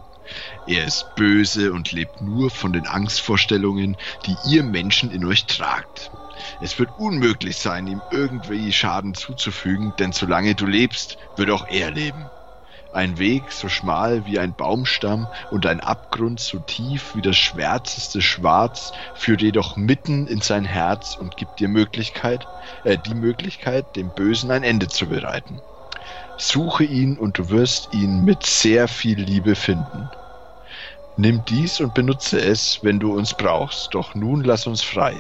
Er 0.65 0.86
ist 0.86 1.13
böse 1.13 1.71
und 1.71 1.91
lebt 1.91 2.21
nur 2.21 2.49
von 2.49 2.73
den 2.73 2.88
Angstvorstellungen, 2.88 3.97
die 4.25 4.36
ihr 4.49 4.63
Menschen 4.63 5.12
in 5.12 5.25
euch 5.25 5.45
tragt. 5.45 6.10
Es 6.60 6.80
wird 6.80 6.89
unmöglich 6.97 7.58
sein, 7.58 7.86
ihm 7.86 8.01
irgendwie 8.10 8.73
Schaden 8.73 9.13
zuzufügen, 9.13 9.93
denn 9.99 10.12
solange 10.12 10.56
du 10.56 10.65
lebst, 10.65 11.17
wird 11.36 11.51
auch 11.51 11.67
er 11.67 11.91
leben. 11.91 12.32
Ein 12.91 13.19
Weg 13.19 13.51
so 13.51 13.69
schmal 13.69 14.25
wie 14.25 14.39
ein 14.39 14.56
Baumstamm 14.56 15.28
und 15.51 15.67
ein 15.67 15.82
Abgrund 15.82 16.39
so 16.39 16.58
tief 16.58 17.13
wie 17.13 17.21
das 17.21 17.38
schwärzeste 17.38 18.23
Schwarz 18.23 18.91
führt 19.13 19.43
jedoch 19.43 19.75
mitten 19.75 20.25
in 20.25 20.41
sein 20.41 20.65
Herz 20.65 21.15
und 21.15 21.38
gibt 21.38 21.60
dir 21.60 21.67
Möglichkeit, 21.67 22.47
äh, 22.84 22.97
die 22.97 23.13
Möglichkeit, 23.13 23.95
dem 23.95 24.13
Bösen 24.13 24.49
ein 24.49 24.63
Ende 24.63 24.88
zu 24.88 25.08
bereiten. 25.08 25.62
Suche 26.38 26.84
ihn 26.84 27.17
und 27.17 27.38
du 27.38 27.50
wirst 27.50 27.93
ihn 27.93 28.24
mit 28.26 28.45
sehr 28.45 28.88
viel 28.88 29.19
Liebe 29.19 29.56
finden. 29.56 30.10
Nimm 31.17 31.43
dies 31.45 31.80
und 31.80 31.93
benutze 31.93 32.39
es, 32.39 32.80
wenn 32.82 33.00
du 33.00 33.13
uns 33.13 33.34
brauchst, 33.34 33.93
doch 33.93 34.15
nun 34.15 34.43
lass 34.43 34.67
uns 34.67 34.82
frei. 34.82 35.15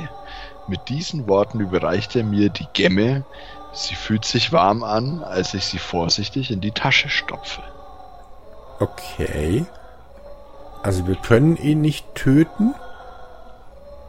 Mit 0.67 0.89
diesen 0.89 1.27
Worten 1.27 1.59
überreicht 1.59 2.15
er 2.15 2.23
mir 2.23 2.49
die 2.49 2.67
Gemme, 2.73 3.23
Sie 3.75 3.95
fühlt 3.95 4.23
sich 4.23 4.53
warm 4.53 4.83
an, 4.83 5.21
als 5.21 5.53
ich 5.53 5.65
sie 5.65 5.79
vorsichtig 5.79 6.49
in 6.49 6.61
die 6.61 6.71
Tasche 6.71 7.09
stopfe. 7.09 7.61
Okay. 8.79 9.65
Also 10.81 11.05
wir 11.07 11.15
können 11.15 11.57
ihn 11.57 11.81
nicht 11.81 12.15
töten, 12.15 12.73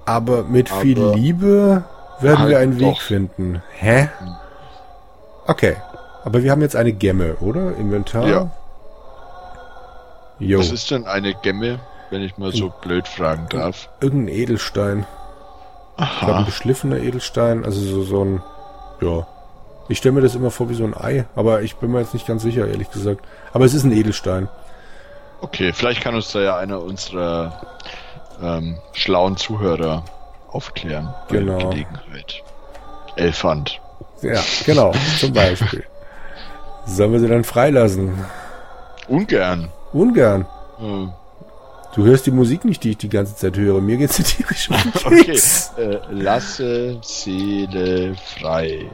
aber 0.04 0.44
mit 0.44 0.70
aber 0.70 0.80
viel 0.82 1.00
Liebe 1.14 1.84
werden 2.20 2.38
halt 2.38 2.50
wir 2.50 2.58
einen 2.60 2.78
doch. 2.78 2.92
Weg 2.92 3.02
finden. 3.02 3.62
Hä? 3.72 4.08
Okay. 5.48 5.76
Aber 6.26 6.42
wir 6.42 6.50
haben 6.50 6.60
jetzt 6.60 6.74
eine 6.74 6.92
Gemme, 6.92 7.36
oder? 7.36 7.76
Inventar? 7.76 8.26
Ja. 8.26 8.50
Jo. 10.40 10.58
Was 10.58 10.72
ist 10.72 10.90
denn 10.90 11.06
eine 11.06 11.34
Gemme, 11.34 11.78
wenn 12.10 12.20
ich 12.20 12.36
mal 12.36 12.50
so 12.50 12.72
blöd 12.82 13.06
fragen 13.06 13.46
darf? 13.48 13.88
Irgendein 14.00 14.34
Edelstein. 14.34 15.06
Aha. 15.96 16.12
Ich 16.12 16.18
glaube, 16.18 16.38
ein 16.40 16.44
geschliffener 16.46 16.96
Edelstein, 16.96 17.64
also 17.64 17.80
so, 17.80 18.02
so 18.02 18.24
ein, 18.24 18.42
ja, 19.00 19.24
ich 19.88 19.98
stelle 19.98 20.16
mir 20.16 20.20
das 20.20 20.34
immer 20.34 20.50
vor 20.50 20.68
wie 20.68 20.74
so 20.74 20.82
ein 20.82 20.96
Ei, 20.96 21.26
aber 21.36 21.62
ich 21.62 21.76
bin 21.76 21.92
mir 21.92 22.00
jetzt 22.00 22.12
nicht 22.12 22.26
ganz 22.26 22.42
sicher, 22.42 22.66
ehrlich 22.66 22.90
gesagt. 22.90 23.24
Aber 23.52 23.64
es 23.64 23.72
ist 23.72 23.84
ein 23.84 23.92
Edelstein. 23.92 24.48
Okay, 25.42 25.72
vielleicht 25.72 26.00
kann 26.00 26.16
uns 26.16 26.32
da 26.32 26.40
ja 26.40 26.56
einer 26.56 26.82
unserer 26.82 27.62
ähm, 28.42 28.78
schlauen 28.94 29.36
Zuhörer 29.36 30.04
aufklären. 30.48 31.14
Genau. 31.28 31.70
Gelegenheit. 31.70 32.42
Elfand. 33.14 33.80
Ja, 34.22 34.42
genau, 34.64 34.92
zum 35.20 35.32
Beispiel. 35.32 35.84
Sollen 36.86 37.12
wir 37.12 37.20
sie 37.20 37.28
dann 37.28 37.44
freilassen? 37.44 38.24
Ungern. 39.08 39.70
Ungern. 39.92 40.46
Hm. 40.78 41.12
Du 41.94 42.04
hörst 42.04 42.26
die 42.26 42.30
Musik 42.30 42.64
nicht, 42.64 42.84
die 42.84 42.90
ich 42.90 42.98
die 42.98 43.08
ganze 43.08 43.34
Zeit 43.34 43.56
höre. 43.56 43.80
Mir 43.80 43.96
geht's 43.96 44.16
tierisch 44.22 44.70
um 44.70 44.76
Okay, 45.04 45.40
äh, 45.78 46.00
lasse 46.10 46.98
Seele 47.02 48.14
frei. 48.14 48.90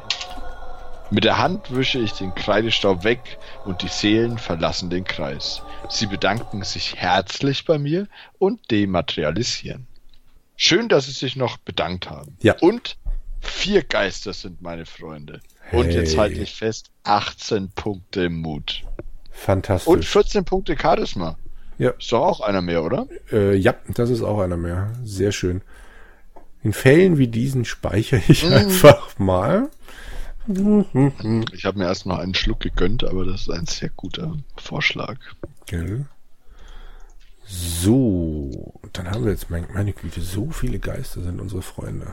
Mit 1.10 1.24
der 1.24 1.36
Hand 1.36 1.74
wische 1.74 1.98
ich 1.98 2.12
den 2.12 2.34
Kreidestaub 2.34 3.04
weg 3.04 3.20
und 3.66 3.82
die 3.82 3.88
Seelen 3.88 4.38
verlassen 4.38 4.88
den 4.88 5.04
Kreis. 5.04 5.62
Sie 5.90 6.06
bedanken 6.06 6.62
sich 6.62 6.96
herzlich 6.96 7.66
bei 7.66 7.78
mir 7.78 8.06
und 8.38 8.70
dematerialisieren. 8.70 9.86
Schön, 10.56 10.88
dass 10.88 11.06
Sie 11.06 11.12
sich 11.12 11.36
noch 11.36 11.58
bedankt 11.58 12.08
haben. 12.08 12.38
Ja. 12.40 12.54
Und 12.60 12.96
vier 13.40 13.82
Geister 13.82 14.32
sind 14.32 14.62
meine 14.62 14.86
Freunde. 14.86 15.40
Hey. 15.72 15.80
Und 15.80 15.94
jetzt 15.94 16.18
halte 16.18 16.38
ich 16.38 16.54
fest, 16.54 16.90
18 17.04 17.70
Punkte 17.70 18.28
Mut. 18.28 18.84
Fantastisch. 19.30 19.88
Und 19.88 20.04
14 20.04 20.44
Punkte 20.44 20.76
Charisma. 20.76 21.38
Ja. 21.78 21.92
Ist 21.92 22.12
doch 22.12 22.20
auch 22.20 22.40
einer 22.42 22.60
mehr, 22.60 22.84
oder? 22.84 23.06
Äh, 23.32 23.56
ja, 23.56 23.74
das 23.88 24.10
ist 24.10 24.20
auch 24.20 24.40
einer 24.40 24.58
mehr. 24.58 24.92
Sehr 25.02 25.32
schön. 25.32 25.62
In 26.62 26.74
Fällen 26.74 27.16
wie 27.16 27.26
diesen 27.26 27.64
speichere 27.64 28.20
ich 28.28 28.44
mm. 28.44 28.52
einfach 28.52 29.18
mal. 29.18 29.70
Ich 30.46 31.64
habe 31.64 31.78
mir 31.78 31.86
erst 31.86 32.04
noch 32.04 32.18
einen 32.18 32.34
Schluck 32.34 32.60
gegönnt, 32.60 33.04
aber 33.04 33.24
das 33.24 33.42
ist 33.42 33.50
ein 33.50 33.64
sehr 33.64 33.88
guter 33.96 34.36
Vorschlag. 34.58 35.16
Gell? 35.64 36.04
So, 37.46 38.78
dann 38.92 39.10
haben 39.10 39.24
wir 39.24 39.32
jetzt, 39.32 39.48
mein, 39.48 39.66
meine 39.72 39.94
Güte, 39.94 40.20
so 40.20 40.50
viele 40.50 40.78
Geister 40.78 41.22
sind 41.22 41.40
unsere 41.40 41.62
Freunde. 41.62 42.12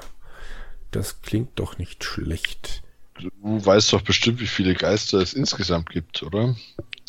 Das 0.92 1.22
klingt 1.22 1.60
doch 1.60 1.78
nicht 1.78 2.06
schlecht. 2.06 2.84
Du 3.20 3.66
weißt 3.66 3.94
doch 3.94 4.02
bestimmt, 4.02 4.40
wie 4.40 4.48
viele 4.48 4.74
Geister 4.74 5.20
es 5.20 5.34
insgesamt 5.34 5.90
gibt, 5.90 6.24
oder? 6.24 6.56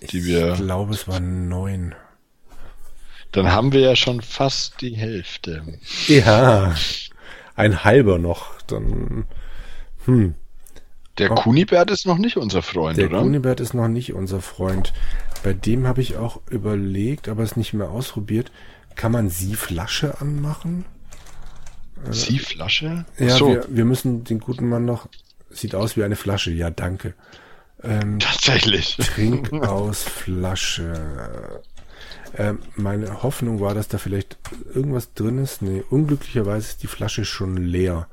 Die 0.01 0.19
ich 0.19 0.25
wir. 0.25 0.53
Ich 0.53 0.59
glaube, 0.59 0.95
es 0.95 1.07
waren 1.07 1.49
neun. 1.49 1.95
Dann 3.33 3.53
haben 3.53 3.73
wir 3.73 3.81
ja 3.81 3.97
schon 3.97 4.21
fast 4.21 4.81
die 4.81 4.97
Hälfte. 4.97 5.79
Ja, 6.09 6.75
ein 7.55 7.85
halber 7.85 8.19
noch. 8.19 8.61
Dann, 8.67 9.27
hm. 10.05 10.35
Der 11.19 11.33
oh. 11.33 11.35
Kunibert 11.35 11.91
ist 11.91 12.07
noch 12.07 12.19
nicht 12.19 12.37
unser 12.37 12.63
Freund, 12.63 12.97
der 12.97 13.07
oder? 13.07 13.17
Der 13.17 13.23
Kunibert 13.25 13.61
ist 13.61 13.75
noch 13.75 13.89
nicht 13.89 14.15
unser 14.15 14.41
Freund. 14.41 14.93
Bei 15.43 15.53
dem 15.53 15.87
habe 15.87 16.01
ich 16.01 16.17
auch 16.17 16.41
überlegt, 16.51 17.29
aber 17.29 17.43
es 17.43 17.57
nicht 17.57 17.73
mehr 17.73 17.91
ausprobiert. 17.91 18.51
Kann 18.97 19.13
man 19.13 19.29
sie 19.29 19.55
Flasche 19.55 20.21
anmachen? 20.21 20.85
Äh, 22.07 22.13
sie 22.13 22.39
Flasche? 22.39 23.05
Ja, 23.19 23.37
so. 23.37 23.49
wir, 23.49 23.67
wir 23.69 23.85
müssen 23.85 24.25
den 24.25 24.41
guten 24.41 24.69
Mann 24.69 24.85
noch. 24.85 25.09
Sieht 25.51 25.75
aus 25.75 25.97
wie 25.97 26.05
eine 26.05 26.17
Flasche. 26.17 26.51
Ja, 26.51 26.71
danke. 26.71 27.15
Ähm, 27.83 28.19
Tatsächlich. 28.19 28.97
Trink 28.97 29.53
aus 29.63 30.03
Flasche. 30.03 31.63
Ähm, 32.37 32.61
meine 32.77 33.23
Hoffnung 33.23 33.61
war, 33.61 33.75
dass 33.75 33.89
da 33.89 33.99
vielleicht 33.99 34.39
irgendwas 34.73 35.13
drin 35.15 35.39
ist. 35.39 35.63
Nee, 35.63 35.83
unglücklicherweise 35.91 36.69
ist 36.69 36.83
die 36.83 36.87
Flasche 36.87 37.25
schon 37.25 37.57
leer. 37.57 38.07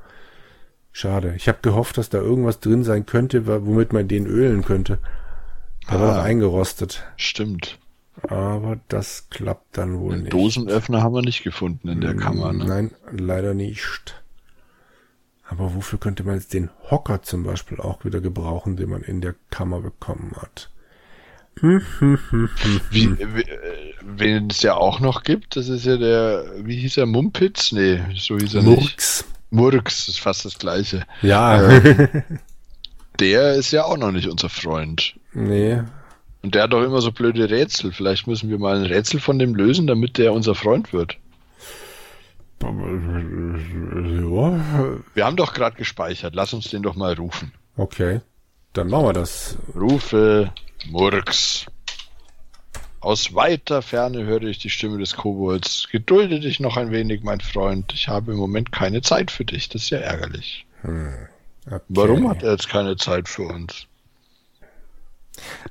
Schade. 0.92 1.34
Ich 1.36 1.48
habe 1.48 1.58
gehofft, 1.62 1.98
dass 1.98 2.08
da 2.08 2.18
irgendwas 2.18 2.60
drin 2.60 2.82
sein 2.82 3.06
könnte, 3.06 3.46
womit 3.46 3.92
man 3.92 4.08
den 4.08 4.26
ölen 4.26 4.64
könnte. 4.64 4.98
Da 5.86 5.96
ah, 5.96 6.00
war 6.00 6.22
eingerostet. 6.22 7.04
Stimmt. 7.16 7.78
Aber 8.22 8.80
das 8.88 9.28
klappt 9.30 9.78
dann 9.78 10.00
wohl 10.00 10.14
Den 10.14 10.22
nicht. 10.22 10.32
Dosenöffner 10.32 11.02
haben 11.02 11.14
wir 11.14 11.22
nicht 11.22 11.44
gefunden 11.44 11.88
in 11.88 12.00
der 12.00 12.16
Kammer. 12.16 12.52
Ne? 12.52 12.64
Nein, 12.64 12.90
leider 13.12 13.54
nicht. 13.54 14.20
Aber 15.50 15.74
wofür 15.74 15.98
könnte 15.98 16.24
man 16.24 16.34
jetzt 16.34 16.52
den 16.52 16.70
Hocker 16.90 17.22
zum 17.22 17.42
Beispiel 17.42 17.80
auch 17.80 18.04
wieder 18.04 18.20
gebrauchen, 18.20 18.76
den 18.76 18.90
man 18.90 19.02
in 19.02 19.20
der 19.20 19.34
Kammer 19.50 19.80
bekommen 19.80 20.32
hat? 20.36 20.70
Wie, 21.60 23.18
wie, 23.18 23.42
äh, 23.42 23.94
wen 24.04 24.48
es 24.48 24.62
ja 24.62 24.74
auch 24.76 25.00
noch 25.00 25.24
gibt, 25.24 25.56
das 25.56 25.68
ist 25.68 25.86
ja 25.86 25.96
der, 25.96 26.44
wie 26.62 26.76
hieß 26.76 26.98
er, 26.98 27.06
Mumpitz? 27.06 27.72
Nee, 27.72 28.00
so 28.14 28.38
hieß 28.38 28.54
er 28.54 28.62
Murks. 28.62 28.80
nicht. 28.82 29.24
Murks 29.50 30.06
ist 30.06 30.20
fast 30.20 30.44
das 30.44 30.58
gleiche. 30.60 31.04
Ja. 31.20 31.60
Äh, 31.60 32.22
der 33.18 33.54
ist 33.54 33.72
ja 33.72 33.84
auch 33.84 33.96
noch 33.96 34.12
nicht 34.12 34.28
unser 34.28 34.48
Freund. 34.48 35.16
Nee. 35.32 35.82
Und 36.42 36.54
der 36.54 36.62
hat 36.62 36.72
doch 36.72 36.84
immer 36.84 37.00
so 37.00 37.10
blöde 37.10 37.50
Rätsel. 37.50 37.90
Vielleicht 37.90 38.28
müssen 38.28 38.50
wir 38.50 38.58
mal 38.58 38.76
ein 38.76 38.86
Rätsel 38.86 39.18
von 39.18 39.40
dem 39.40 39.56
lösen, 39.56 39.88
damit 39.88 40.16
der 40.16 40.32
unser 40.32 40.54
Freund 40.54 40.92
wird. 40.92 41.18
Ja. 42.60 42.70
Wir 45.14 45.24
haben 45.24 45.36
doch 45.36 45.54
gerade 45.54 45.76
gespeichert. 45.76 46.34
Lass 46.34 46.52
uns 46.52 46.68
den 46.70 46.82
doch 46.82 46.96
mal 46.96 47.14
rufen. 47.14 47.52
Okay. 47.76 48.20
Dann 48.72 48.88
machen 48.88 49.06
wir 49.06 49.12
das. 49.12 49.56
Rufe 49.74 50.52
Murks. 50.86 51.66
Aus 53.00 53.34
weiter 53.34 53.80
Ferne 53.80 54.24
höre 54.24 54.42
ich 54.42 54.58
die 54.58 54.70
Stimme 54.70 54.98
des 54.98 55.14
Kobolds. 55.14 55.88
Gedulde 55.90 56.40
dich 56.40 56.58
noch 56.58 56.76
ein 56.76 56.90
wenig, 56.90 57.22
mein 57.22 57.40
Freund. 57.40 57.92
Ich 57.94 58.08
habe 58.08 58.32
im 58.32 58.38
Moment 58.38 58.72
keine 58.72 59.02
Zeit 59.02 59.30
für 59.30 59.44
dich. 59.44 59.68
Das 59.68 59.82
ist 59.82 59.90
ja 59.90 59.98
ärgerlich. 59.98 60.66
Hm. 60.82 61.14
Okay. 61.66 61.80
Warum 61.88 62.28
hat 62.28 62.42
er 62.42 62.52
jetzt 62.52 62.68
keine 62.68 62.96
Zeit 62.96 63.28
für 63.28 63.42
uns? 63.42 63.86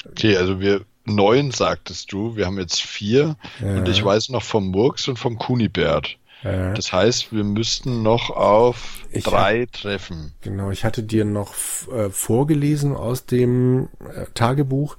Okay, 0.10 0.38
also 0.38 0.62
wir 0.62 0.86
neun 1.06 1.52
sagtest 1.52 2.12
du. 2.12 2.36
Wir 2.36 2.46
haben 2.46 2.60
jetzt 2.60 2.82
vier. 2.82 3.36
Ja. 3.60 3.78
Und 3.78 3.90
ich 3.90 4.04
weiß 4.04 4.30
noch 4.30 4.44
vom 4.44 4.68
Murks 4.68 5.08
und 5.08 5.18
vom 5.18 5.38
Kunibert. 5.38 6.18
Ja. 6.44 6.74
Das 6.74 6.94
heißt, 6.94 7.34
wir 7.34 7.44
müssten 7.44 8.04
noch 8.04 8.30
auf 8.30 9.06
ich 9.12 9.24
drei 9.24 9.62
hab, 9.62 9.72
treffen. 9.72 10.34
Genau, 10.42 10.72
ich 10.72 10.86
hatte 10.86 11.04
dir 11.04 11.26
noch 11.26 11.54
äh, 11.92 12.10
vorgelesen 12.10 12.96
aus 12.96 13.26
dem 13.26 13.90
äh, 14.00 14.26
Tagebuch, 14.34 14.98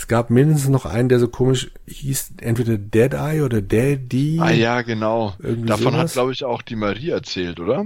es 0.00 0.08
gab 0.08 0.30
mindestens 0.30 0.70
noch 0.70 0.86
einen, 0.86 1.10
der 1.10 1.20
so 1.20 1.28
komisch 1.28 1.70
hieß, 1.86 2.34
entweder 2.40 2.78
Dead 2.78 3.12
Eye 3.12 3.42
oder 3.42 3.60
Daddy. 3.60 4.38
Ah 4.40 4.50
ja, 4.50 4.80
genau. 4.80 5.34
Davon 5.38 5.92
sowas. 5.92 5.94
hat, 5.94 6.12
glaube 6.12 6.32
ich, 6.32 6.42
auch 6.42 6.62
die 6.62 6.76
Marie 6.76 7.10
erzählt, 7.10 7.60
oder? 7.60 7.84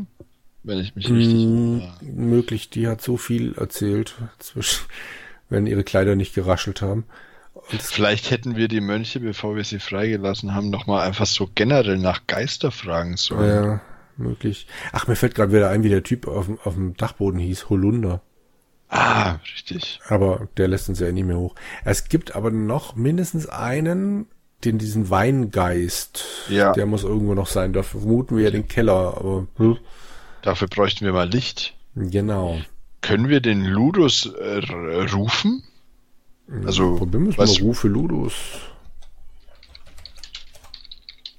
Wenn 0.62 0.78
ich 0.78 0.94
mich 0.94 1.10
richtig... 1.10 1.44
Mm, 1.44 1.80
möglich, 2.02 2.70
die 2.70 2.86
hat 2.86 3.02
so 3.02 3.16
viel 3.16 3.54
erzählt, 3.54 4.14
zwischen, 4.38 4.84
wenn 5.48 5.66
ihre 5.66 5.82
Kleider 5.82 6.14
nicht 6.14 6.36
geraschelt 6.36 6.82
haben. 6.82 7.04
Vielleicht 7.62 8.30
hätten 8.30 8.56
wir 8.56 8.68
die 8.68 8.80
Mönche, 8.80 9.20
bevor 9.20 9.56
wir 9.56 9.64
sie 9.64 9.78
freigelassen 9.78 10.54
haben, 10.54 10.70
nochmal 10.70 11.06
einfach 11.06 11.26
so 11.26 11.48
generell 11.54 11.98
nach 11.98 12.26
Geister 12.26 12.70
fragen 12.70 13.16
sollen. 13.16 13.64
Ja, 13.64 13.80
möglich. 14.16 14.66
Ach, 14.92 15.06
mir 15.06 15.16
fällt 15.16 15.34
gerade 15.34 15.52
wieder 15.52 15.70
ein, 15.70 15.82
wie 15.82 15.88
der 15.88 16.02
Typ 16.02 16.26
auf, 16.26 16.48
auf 16.64 16.74
dem 16.74 16.96
Dachboden 16.96 17.38
hieß, 17.38 17.70
Holunder. 17.70 18.20
Ah, 18.88 19.36
richtig. 19.54 20.00
Aber 20.08 20.48
der 20.56 20.68
lässt 20.68 20.88
uns 20.88 21.00
ja 21.00 21.10
nicht 21.10 21.24
mehr 21.24 21.38
hoch. 21.38 21.54
Es 21.84 22.08
gibt 22.08 22.36
aber 22.36 22.50
noch 22.50 22.96
mindestens 22.96 23.48
einen, 23.48 24.26
den 24.64 24.78
diesen 24.78 25.10
Weingeist. 25.10 26.24
Ja. 26.48 26.72
Der 26.72 26.86
muss 26.86 27.02
irgendwo 27.02 27.34
noch 27.34 27.48
sein. 27.48 27.72
Da 27.72 27.82
vermuten 27.82 28.36
wir 28.36 28.44
ja 28.44 28.50
den 28.50 28.68
Keller, 28.68 29.16
aber. 29.16 29.46
Hm. 29.56 29.78
Dafür 30.42 30.68
bräuchten 30.68 31.04
wir 31.04 31.12
mal 31.12 31.28
Licht. 31.28 31.74
Genau. 31.94 32.60
Können 33.00 33.28
wir 33.28 33.40
den 33.40 33.64
Ludus 33.64 34.26
äh, 34.26 34.58
rufen? 35.12 35.62
Also, 36.64 36.96
Probieren 36.96 37.24
wir 37.24 37.30
es 37.32 37.38
was- 37.38 37.58
mal. 37.58 37.66
Rufe 37.66 37.88
Ludus. 37.88 38.34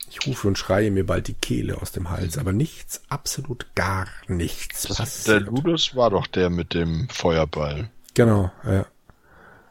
Ich 0.09 0.25
rufe 0.27 0.47
und 0.47 0.57
schreie 0.57 0.89
mir 0.91 1.05
bald 1.05 1.27
die 1.27 1.33
Kehle 1.33 1.79
aus 1.81 1.91
dem 1.91 2.09
Hals, 2.09 2.37
aber 2.37 2.51
nichts, 2.53 3.01
absolut 3.09 3.67
gar 3.75 4.07
nichts 4.27 4.83
Das, 4.83 5.23
der. 5.25 5.41
Ludus 5.41 5.95
war 5.95 6.09
doch 6.09 6.25
der 6.25 6.49
mit 6.49 6.73
dem 6.73 7.07
Feuerball. 7.09 7.89
Genau, 8.13 8.51
ja. 8.65 8.85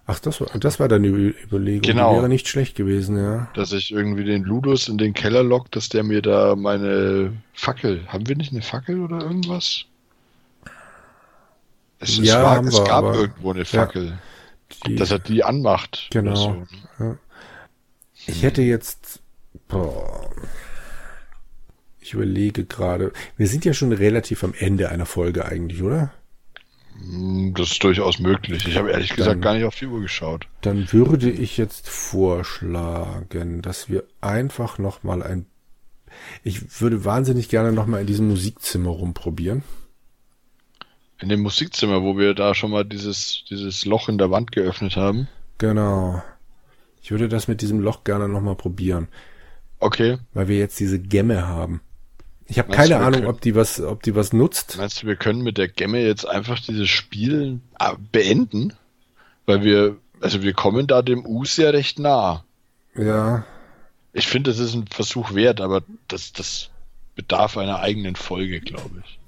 Ach, 0.07 0.18
das 0.18 0.38
war, 0.42 0.49
das 0.59 0.79
war 0.79 0.87
deine 0.87 1.09
Überlegung. 1.09 1.81
Genau. 1.81 2.11
Die 2.12 2.16
wäre 2.18 2.29
nicht 2.29 2.47
schlecht 2.47 2.77
gewesen, 2.77 3.16
ja. 3.16 3.49
Dass 3.55 3.73
ich 3.73 3.90
irgendwie 3.90 4.25
den 4.25 4.44
Ludus 4.44 4.87
in 4.88 4.99
den 4.99 5.14
Keller 5.14 5.42
lock, 5.42 5.70
dass 5.73 5.88
der 5.88 6.05
mir 6.05 6.20
da 6.20 6.55
meine 6.57 7.33
Fackel. 7.55 8.07
Haben 8.09 8.29
wir 8.29 8.37
nicht 8.37 8.53
eine 8.53 8.61
Fackel 8.61 9.01
oder 9.01 9.23
irgendwas? 9.23 9.87
Es, 12.01 12.18
es, 12.18 12.27
Ja, 12.29 12.42
war, 12.42 12.57
haben 12.57 12.68
es 12.68 12.75
wir, 12.77 12.85
gab 12.85 13.05
aber- 13.05 13.14
irgendwo 13.14 13.51
eine 13.53 13.64
Fackel, 13.64 14.18
Die, 14.87 14.96
dass 14.96 15.11
er 15.11 15.18
die 15.18 15.44
anmacht. 15.44 16.09
Genau. 16.11 16.66
so. 16.98 17.16
ich 18.27 18.42
hätte 18.42 18.62
jetzt, 18.62 19.20
boah, 19.68 20.31
ich 22.00 22.14
überlege 22.14 22.64
gerade, 22.64 23.12
wir 23.37 23.46
sind 23.46 23.64
ja 23.64 23.72
schon 23.72 23.92
relativ 23.92 24.44
am 24.44 24.55
Ende 24.59 24.88
einer 24.90 25.07
Folge 25.07 25.44
eigentlich, 25.46 25.83
oder? 25.83 26.12
Hm, 26.98 27.55
Das 27.57 27.72
ist 27.72 27.83
durchaus 27.85 28.18
möglich. 28.18 28.66
Ich 28.68 28.77
habe 28.77 28.90
ehrlich 28.90 29.11
gesagt 29.11 29.31
Dann- 29.37 29.40
gar 29.40 29.55
nicht 29.55 29.64
auf 29.64 29.74
die 29.77 29.87
Uhr 29.87 30.00
geschaut. 30.00 30.46
Dann 30.61 30.92
würde 30.92 31.31
ich 31.31 31.57
jetzt 31.57 31.88
vorschlagen, 31.88 33.62
dass 33.62 33.88
wir 33.88 34.05
einfach 34.20 34.79
noch 34.79 35.03
mal 35.03 35.22
ein, 35.22 35.46
ich 36.42 36.81
würde 36.81 37.05
wahnsinnig 37.05 37.48
gerne 37.48 37.72
noch 37.72 37.87
mal 37.87 38.00
in 38.00 38.07
diesem 38.07 38.29
Musikzimmer 38.29 38.90
rumprobieren. 38.90 39.62
In 41.20 41.29
dem 41.29 41.40
Musikzimmer, 41.40 42.03
wo 42.03 42.18
wir 42.18 42.35
da 42.35 42.55
schon 42.55 42.70
mal 42.70 42.85
dieses, 42.85 43.44
dieses 43.48 43.85
Loch 43.85 44.09
in 44.09 44.18
der 44.18 44.31
Wand 44.31 44.53
geöffnet 44.53 44.96
haben. 44.96 45.29
Genau. 45.59 46.22
Ich 47.03 47.11
würde 47.11 47.29
das 47.29 47.48
mit 47.48 47.61
diesem 47.61 47.81
Loch 47.81 48.05
gerne 48.05 48.29
noch 48.29 48.40
mal 48.40 48.57
probieren, 48.57 49.09
Okay. 49.79 50.18
weil 50.33 50.48
wir 50.48 50.59
jetzt 50.59 50.81
diese 50.81 50.98
Gemme 50.98 51.46
haben. 51.46 51.81
Ich 52.46 52.59
habe 52.59 52.72
keine 52.72 52.96
Ahnung, 52.96 53.20
können- 53.20 53.27
ob 53.27 53.40
die 53.40 53.55
was, 53.55 53.81
ob 53.81 54.03
die 54.03 54.14
was 54.14 54.33
nutzt. 54.33 54.77
Meinst 54.77 55.03
du, 55.03 55.07
wir 55.07 55.16
können 55.16 55.42
mit 55.42 55.57
der 55.57 55.68
Gemme 55.68 56.00
jetzt 56.00 56.27
einfach 56.27 56.59
dieses 56.61 56.88
Spiel 56.88 57.61
ah, 57.79 57.96
beenden? 58.12 58.72
Weil 59.46 59.62
wir, 59.62 59.96
also 60.20 60.42
wir 60.42 60.53
kommen 60.55 60.87
da 60.87 61.03
dem 61.03 61.24
Us 61.24 61.57
ja 61.57 61.70
recht 61.70 61.98
nah. 61.98 62.44
Ja, 62.96 63.44
Ich 64.12 64.27
finde, 64.29 64.50
das 64.50 64.59
ist 64.59 64.74
ein 64.74 64.87
Versuch 64.87 65.35
wert, 65.35 65.61
aber 65.61 65.83
das, 66.09 66.33
das 66.33 66.70
bedarf 67.14 67.57
einer 67.57 67.81
eigenen 67.81 68.16
Folge, 68.16 68.61
glaube 68.61 69.03
ich. 69.05 69.18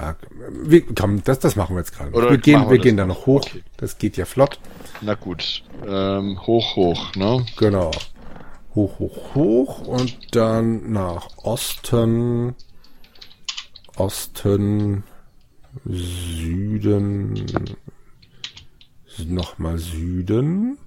Ja, 0.00 0.16
wir, 0.50 0.82
komm, 0.94 1.22
das, 1.24 1.38
das 1.38 1.56
machen 1.56 1.76
wir 1.76 1.80
jetzt 1.80 1.96
gerade. 1.96 2.12
Oder 2.12 2.30
Wir 2.30 2.38
gehen, 2.38 2.68
wir 2.70 2.78
gehen 2.78 2.96
da 2.96 3.06
noch? 3.06 3.20
noch 3.20 3.26
hoch. 3.26 3.42
Okay. 3.46 3.62
Das 3.76 3.98
geht 3.98 4.16
ja 4.16 4.24
flott. 4.24 4.58
Na 5.00 5.14
gut, 5.14 5.62
ähm, 5.86 6.38
hoch, 6.46 6.76
hoch, 6.76 7.14
ne? 7.16 7.44
Genau. 7.56 7.90
Hoch, 8.74 8.98
hoch, 8.98 9.34
hoch 9.34 9.80
und 9.86 10.34
dann 10.34 10.90
nach 10.92 11.28
Osten, 11.38 12.54
Osten, 13.96 15.04
Süden, 15.84 17.44
nochmal 19.28 19.78
Süden. 19.78 20.78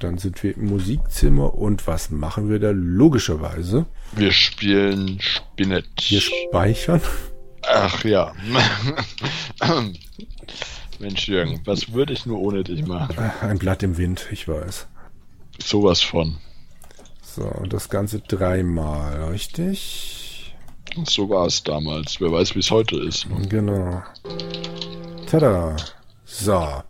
Dann 0.00 0.16
sind 0.18 0.42
wir 0.42 0.56
im 0.56 0.66
Musikzimmer 0.66 1.54
und 1.54 1.86
was 1.86 2.10
machen 2.10 2.48
wir 2.48 2.58
da? 2.58 2.70
Logischerweise, 2.72 3.84
Wir 4.12 4.32
spielen 4.32 5.18
Spinett. 5.20 5.86
wir 6.08 6.20
speichern. 6.22 7.00
Ach 7.72 8.04
ja. 8.04 8.34
Mensch, 10.98 11.28
Jürgen, 11.28 11.60
was 11.64 11.92
würde 11.92 12.12
ich 12.12 12.26
nur 12.26 12.40
ohne 12.40 12.64
dich 12.64 12.84
machen? 12.84 13.16
Ein 13.40 13.58
Blatt 13.58 13.82
im 13.82 13.96
Wind, 13.96 14.26
ich 14.30 14.48
weiß. 14.48 14.86
Sowas 15.62 16.02
von. 16.02 16.38
So, 17.22 17.44
und 17.44 17.72
das 17.72 17.88
Ganze 17.88 18.20
dreimal, 18.20 19.30
richtig? 19.30 20.54
So 21.04 21.30
war 21.30 21.46
es 21.46 21.62
damals. 21.62 22.20
Wer 22.20 22.32
weiß, 22.32 22.56
wie 22.56 22.58
es 22.58 22.70
heute 22.70 22.96
ist. 22.96 23.28
Ne? 23.30 23.46
Genau. 23.48 24.02
Tada. 25.30 25.76
So. 26.24 26.82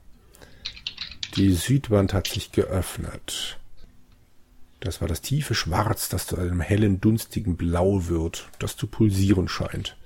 Die 1.37 1.53
Südwand 1.53 2.15
hat 2.15 2.27
sich 2.27 2.53
geöffnet. 2.53 3.59
Das 4.81 5.03
war 5.03 5.09
das 5.09 5.21
tiefe 5.21 5.55
Schwarz, 5.55 6.09
das 6.09 6.27
zu 6.27 6.39
einem 6.39 6.61
hellen, 6.63 7.03
dunstigen 7.03 7.57
Blau 7.57 8.09
wird, 8.09 8.49
das 8.59 8.77
zu 8.77 8.87
pulsieren 8.87 9.47
scheint. 9.47 9.99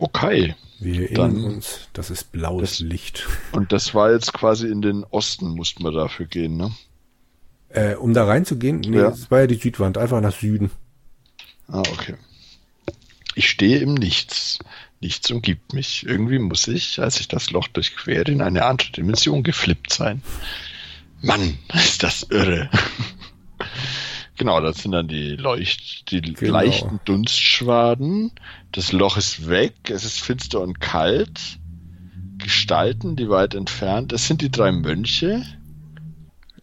Okay. 0.00 0.54
Wir 0.78 1.02
erinnern 1.10 1.34
Dann- 1.34 1.44
uns, 1.56 1.80
das 1.92 2.08
ist 2.10 2.32
blaues 2.32 2.78
Das- 2.78 2.80
Licht. 2.80 3.28
Und 3.52 3.70
das 3.70 3.94
war 3.94 4.10
jetzt 4.12 4.32
quasi 4.32 4.66
in 4.68 4.80
den 4.80 5.04
Osten, 5.04 5.50
mussten 5.50 5.84
wir 5.84 5.92
dafür 5.92 6.24
gehen, 6.26 6.56
ne? 6.56 6.72
Äh, 7.68 7.94
um 7.96 8.14
da 8.14 8.24
reinzugehen, 8.24 8.80
nee, 8.80 8.96
Ja. 8.96 9.08
es 9.10 9.30
war 9.30 9.40
ja 9.40 9.46
die 9.46 9.56
Südwand, 9.56 9.98
einfach 9.98 10.20
nach 10.22 10.34
Süden. 10.34 10.70
Ah, 11.68 11.80
okay. 11.80 12.14
Ich 13.34 13.48
stehe 13.50 13.78
im 13.78 13.94
Nichts. 13.94 14.58
Nichts 15.00 15.30
umgibt 15.30 15.72
mich. 15.74 16.04
Irgendwie 16.06 16.38
muss 16.38 16.66
ich, 16.66 16.98
als 17.00 17.20
ich 17.20 17.28
das 17.28 17.50
Loch 17.50 17.68
durchquere, 17.68 18.30
in 18.30 18.42
eine 18.42 18.64
andere 18.64 18.90
Dimension 18.90 19.42
geflippt 19.42 19.92
sein. 19.92 20.22
Mann, 21.20 21.58
ist 21.74 22.02
das 22.02 22.22
irre. 22.30 22.70
Genau, 24.40 24.60
das 24.60 24.78
sind 24.78 24.92
dann 24.92 25.06
die 25.06 25.36
Leucht, 25.36 26.10
die 26.10 26.20
Genau. 26.20 26.52
leichten 26.54 26.98
Dunstschwaden. 27.04 28.32
Das 28.72 28.90
Loch 28.90 29.16
ist 29.16 29.48
weg, 29.48 29.74
es 29.88 30.04
ist 30.04 30.20
finster 30.20 30.60
und 30.60 30.80
kalt. 30.80 31.58
Gestalten, 32.38 33.16
die 33.16 33.28
weit 33.28 33.54
entfernt. 33.54 34.12
Es 34.14 34.26
sind 34.26 34.40
die 34.40 34.50
drei 34.50 34.72
Mönche. 34.72 35.44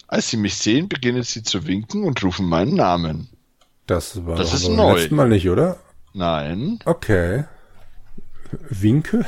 Als 0.08 0.30
sie 0.30 0.38
mich 0.38 0.56
sehen, 0.56 0.90
beginnen 0.90 1.22
sie 1.24 1.44
zu 1.44 1.68
winken 1.68 2.04
und 2.04 2.24
rufen 2.24 2.48
meinen 2.48 2.74
Namen. 2.76 3.30
Das 3.86 4.26
war 4.26 4.38
Das 4.38 4.54
ist 4.54 4.68
neu. 4.68 4.96
letzten 5.00 5.16
Mal 5.16 5.30
nicht, 5.30 5.48
oder? 5.48 5.78
Nein. 6.13 6.80
Okay. 6.86 7.44
Winke? 8.70 9.24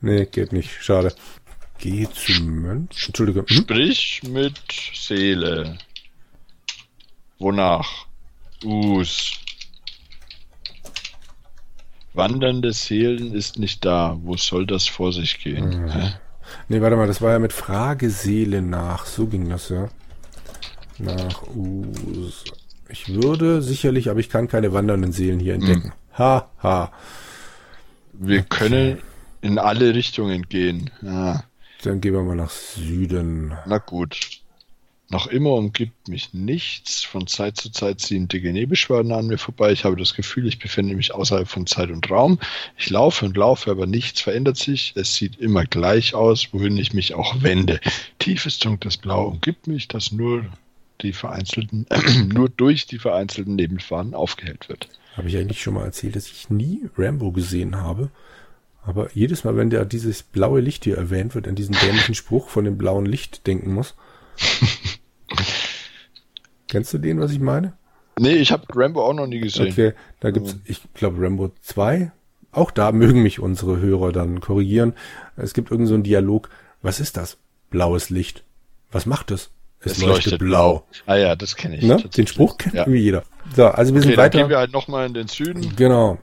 nee, 0.00 0.26
geht 0.26 0.52
nicht. 0.52 0.70
Schade. 0.82 1.12
Geh 1.78 2.06
zu 2.12 2.42
Mönch. 2.42 3.06
Entschuldige. 3.06 3.40
Hm? 3.40 3.46
Sprich 3.48 4.22
mit 4.28 4.58
Seele. 4.94 5.78
Wonach? 7.38 8.06
Us. 8.64 9.32
Wandernde 12.14 12.72
Seelen 12.72 13.32
ist 13.34 13.58
nicht 13.58 13.84
da. 13.84 14.18
Wo 14.22 14.36
soll 14.36 14.66
das 14.66 14.86
vor 14.88 15.12
sich 15.12 15.38
gehen? 15.38 15.88
Hä? 15.90 16.14
Nee, 16.68 16.80
warte 16.80 16.96
mal, 16.96 17.06
das 17.06 17.20
war 17.22 17.32
ja 17.32 17.38
mit 17.38 17.52
Frageseele 17.52 18.62
nach. 18.62 19.06
So 19.06 19.26
ging 19.26 19.48
das 19.48 19.68
ja. 19.68 19.88
Nach 20.98 21.42
Us. 21.54 22.44
Ich 22.88 23.08
würde 23.14 23.62
sicherlich, 23.62 24.10
aber 24.10 24.18
ich 24.18 24.30
kann 24.30 24.48
keine 24.48 24.72
wandernden 24.72 25.12
Seelen 25.12 25.38
hier 25.38 25.54
entdecken. 25.54 25.92
Ha, 26.18 26.48
ha. 26.62 26.90
Wir 28.14 28.42
können 28.42 28.98
in 29.42 29.58
alle 29.58 29.94
Richtungen 29.94 30.48
gehen. 30.48 30.90
Ja, 31.02 31.44
Dann 31.84 32.00
gehen 32.00 32.14
wir 32.14 32.22
mal 32.22 32.34
nach 32.34 32.50
Süden. 32.50 33.52
na 33.66 33.78
gut. 33.78 34.37
Noch 35.10 35.26
immer 35.26 35.52
umgibt 35.52 36.08
mich 36.08 36.34
nichts. 36.34 37.02
Von 37.02 37.26
Zeit 37.26 37.56
zu 37.56 37.70
Zeit 37.70 38.00
ziehen 38.00 38.28
dicke 38.28 38.52
Nebelschwaden 38.52 39.10
an 39.12 39.26
mir 39.26 39.38
vorbei. 39.38 39.72
Ich 39.72 39.84
habe 39.84 39.96
das 39.96 40.12
Gefühl, 40.12 40.46
ich 40.46 40.58
befinde 40.58 40.94
mich 40.94 41.14
außerhalb 41.14 41.48
von 41.48 41.66
Zeit 41.66 41.90
und 41.90 42.10
Raum. 42.10 42.38
Ich 42.76 42.90
laufe 42.90 43.24
und 43.24 43.34
laufe, 43.36 43.70
aber 43.70 43.86
nichts 43.86 44.20
verändert 44.20 44.58
sich. 44.58 44.92
Es 44.96 45.14
sieht 45.14 45.38
immer 45.38 45.64
gleich 45.64 46.14
aus, 46.14 46.52
wohin 46.52 46.76
ich 46.76 46.92
mich 46.92 47.14
auch 47.14 47.42
wende. 47.42 47.80
Tiefes 48.18 48.58
dunkles 48.58 48.98
Blau 48.98 49.28
umgibt 49.28 49.66
mich, 49.66 49.88
das 49.88 50.12
nur 50.12 50.44
die 51.00 51.14
vereinzelten, 51.14 51.86
nur 52.28 52.50
durch 52.50 52.86
die 52.86 52.98
vereinzelten 52.98 53.56
Nebelfahnen 53.56 54.12
aufgehellt 54.14 54.68
wird. 54.68 54.88
Habe 55.16 55.28
ich 55.28 55.38
eigentlich 55.38 55.62
schon 55.62 55.74
mal 55.74 55.84
erzählt, 55.84 56.16
dass 56.16 56.30
ich 56.30 56.50
nie 56.50 56.82
Rambo 56.98 57.32
gesehen 57.32 57.76
habe. 57.76 58.10
Aber 58.82 59.10
jedes 59.14 59.44
Mal, 59.44 59.56
wenn 59.56 59.70
der 59.70 59.86
dieses 59.86 60.22
blaue 60.22 60.60
Licht 60.60 60.84
hier 60.84 60.96
erwähnt 60.96 61.34
wird, 61.34 61.48
an 61.48 61.54
diesen 61.54 61.74
dämlichen 61.74 62.14
Spruch 62.14 62.48
von 62.50 62.64
dem 62.64 62.76
blauen 62.76 63.06
Licht 63.06 63.46
denken 63.46 63.72
muss. 63.72 63.94
Kennst 66.68 66.92
du 66.92 66.98
den, 66.98 67.20
was 67.20 67.32
ich 67.32 67.40
meine? 67.40 67.72
Nee, 68.18 68.36
ich 68.36 68.52
habe 68.52 68.64
Rambo 68.74 69.04
auch 69.04 69.14
noch 69.14 69.26
nie 69.26 69.40
gesehen. 69.40 69.70
Okay, 69.70 69.92
da 70.20 70.30
gibt's, 70.30 70.56
ich 70.64 70.80
glaube, 70.94 71.22
Rambo 71.22 71.50
2. 71.62 72.12
Auch 72.50 72.70
da 72.70 72.92
mögen 72.92 73.22
mich 73.22 73.40
unsere 73.40 73.78
Hörer 73.78 74.12
dann 74.12 74.40
korrigieren. 74.40 74.94
Es 75.36 75.54
gibt 75.54 75.70
irgend 75.70 75.88
so 75.88 75.94
einen 75.94 76.02
Dialog. 76.02 76.48
Was 76.82 77.00
ist 77.00 77.16
das? 77.16 77.36
Blaues 77.70 78.10
Licht. 78.10 78.44
Was 78.90 79.06
macht 79.06 79.30
es? 79.30 79.50
Es, 79.80 80.02
leuchtet, 80.02 80.40
blau. 80.40 80.84
Ah 81.06 81.14
ja, 81.16 81.36
das 81.36 81.54
kenne 81.54 81.76
ich. 81.76 81.84
Ne? 81.84 82.02
Den. 82.16 82.26
Spruch 82.26 82.58
kennt 82.58 82.74
ja. 82.74 82.82
irgendwie 82.82 83.00
jeder. 83.00 83.22
So, 83.54 83.66
also 83.66 83.94
wir 83.94 84.00
Okay, 84.00 84.08
sind 84.08 84.18
dann 84.18 84.24
weiter. 84.24 84.38
gehen 84.38 84.48
wir 84.48 84.58
halt 84.58 84.72
nochmal 84.72 85.06
in 85.06 85.14
den 85.14 85.28
Süden. 85.28 85.76
Genau. 85.76 86.18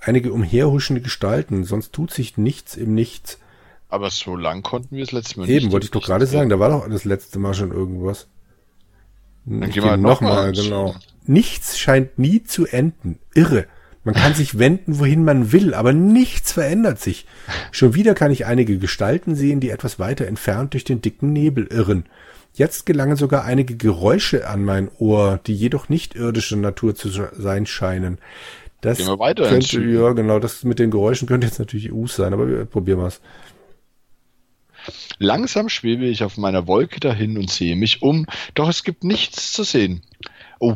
Einige 0.00 0.32
umherhuschende 0.32 1.02
Gestalten, 1.02 1.64
sonst 1.64 1.92
tut 1.92 2.12
sich 2.12 2.38
nichts 2.38 2.76
im 2.76 2.94
Nichts. 2.94 3.38
Aber 3.90 4.10
so 4.10 4.36
lang 4.36 4.62
konnten 4.62 4.96
wir 4.96 5.02
es 5.02 5.12
letztes 5.12 5.36
Mal 5.36 5.46
nicht. 5.46 5.62
Eben, 5.62 5.72
wollte 5.72 5.84
ich 5.84 5.90
doch 5.90 6.04
gerade 6.04 6.26
sagen, 6.26 6.48
da 6.48 6.58
war 6.58 6.70
doch 6.70 6.88
das 6.88 7.04
letzte 7.04 7.38
Mal 7.38 7.52
schon 7.54 7.72
irgendwas. 7.72 8.28
Dann 9.48 9.70
gehen 9.70 9.82
wir 9.84 9.90
halt 9.92 10.00
noch 10.00 10.20
mal 10.20 10.28
nochmal, 10.28 10.48
ins- 10.50 10.62
genau. 10.64 10.94
Nichts 11.26 11.78
scheint 11.78 12.18
nie 12.18 12.42
zu 12.44 12.66
enden. 12.66 13.18
Irre. 13.34 13.66
Man 14.04 14.14
kann 14.14 14.32
sich 14.32 14.58
wenden, 14.58 14.98
wohin 15.00 15.24
man 15.24 15.52
will, 15.52 15.74
aber 15.74 15.92
nichts 15.92 16.52
verändert 16.52 16.98
sich. 16.98 17.26
Schon 17.72 17.94
wieder 17.94 18.14
kann 18.14 18.30
ich 18.30 18.46
einige 18.46 18.78
Gestalten 18.78 19.34
sehen, 19.34 19.60
die 19.60 19.68
etwas 19.70 19.98
weiter 19.98 20.26
entfernt 20.26 20.72
durch 20.72 20.84
den 20.84 21.02
dicken 21.02 21.32
Nebel 21.32 21.66
irren. 21.66 22.04
Jetzt 22.54 22.86
gelangen 22.86 23.16
sogar 23.16 23.44
einige 23.44 23.76
Geräusche 23.76 24.48
an 24.48 24.64
mein 24.64 24.88
Ohr, 24.98 25.40
die 25.46 25.54
jedoch 25.54 25.90
nicht 25.90 26.14
irdischer 26.14 26.56
Natur 26.56 26.94
zu 26.94 27.08
sein 27.10 27.66
scheinen. 27.66 28.18
Das 28.80 28.98
Gehen 28.98 29.08
wir 29.08 29.18
weiter 29.18 29.48
könnte, 29.48 29.82
ja 29.82 30.12
genau, 30.12 30.38
das 30.38 30.64
mit 30.64 30.78
den 30.78 30.90
Geräuschen 30.90 31.28
könnte 31.28 31.46
jetzt 31.46 31.58
natürlich 31.58 31.92
Us 31.92 32.16
sein, 32.16 32.32
aber 32.32 32.48
wir 32.48 32.64
probieren 32.64 33.00
wir's. 33.00 33.20
Langsam 35.18 35.68
schwebe 35.68 36.06
ich 36.06 36.22
auf 36.22 36.36
meiner 36.36 36.66
Wolke 36.66 37.00
dahin 37.00 37.38
und 37.38 37.50
sehe 37.50 37.76
mich 37.76 38.02
um, 38.02 38.26
doch 38.54 38.68
es 38.68 38.84
gibt 38.84 39.04
nichts 39.04 39.52
zu 39.52 39.64
sehen. 39.64 40.02
Oh, 40.60 40.74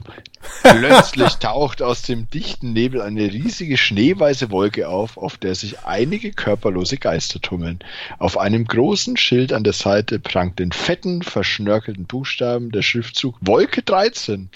plötzlich 0.63 1.35
taucht 1.41 1.83
aus 1.83 2.03
dem 2.03 2.31
dichten 2.31 2.73
Nebel 2.73 3.01
eine 3.01 3.33
riesige 3.33 3.77
schneeweiße 3.77 4.51
Wolke 4.53 4.89
auf, 4.89 5.17
auf 5.17 5.37
der 5.39 5.57
sich 5.57 5.81
einige 5.81 6.31
körperlose 6.33 6.99
Geister 6.99 7.41
tummeln. 7.41 7.81
Auf 8.21 8.39
einem 8.39 8.65
großen 8.65 9.17
Schild 9.17 9.53
an 9.53 9.65
der 9.65 9.73
Seite 9.73 10.21
prangt 10.21 10.61
in 10.61 10.71
fetten, 10.71 11.23
verschnörkelten 11.23 12.05
Buchstaben 12.05 12.71
der 12.71 12.83
Schriftzug 12.83 13.37
Wolke 13.41 13.83
13. 13.83 14.51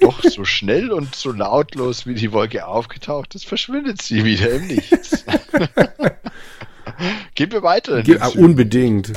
Doch 0.00 0.22
so 0.22 0.46
schnell 0.46 0.92
und 0.92 1.14
so 1.14 1.30
lautlos, 1.30 2.06
wie 2.06 2.14
die 2.14 2.32
Wolke 2.32 2.66
aufgetaucht 2.66 3.34
ist, 3.34 3.44
verschwindet 3.44 4.00
sie 4.00 4.24
wieder 4.24 4.50
im 4.50 4.66
Nichts. 4.66 5.26
Gehen 7.40 7.52
wir 7.52 7.62
weiter. 7.62 8.02
Ge 8.02 8.18
unbedingt. 8.36 9.14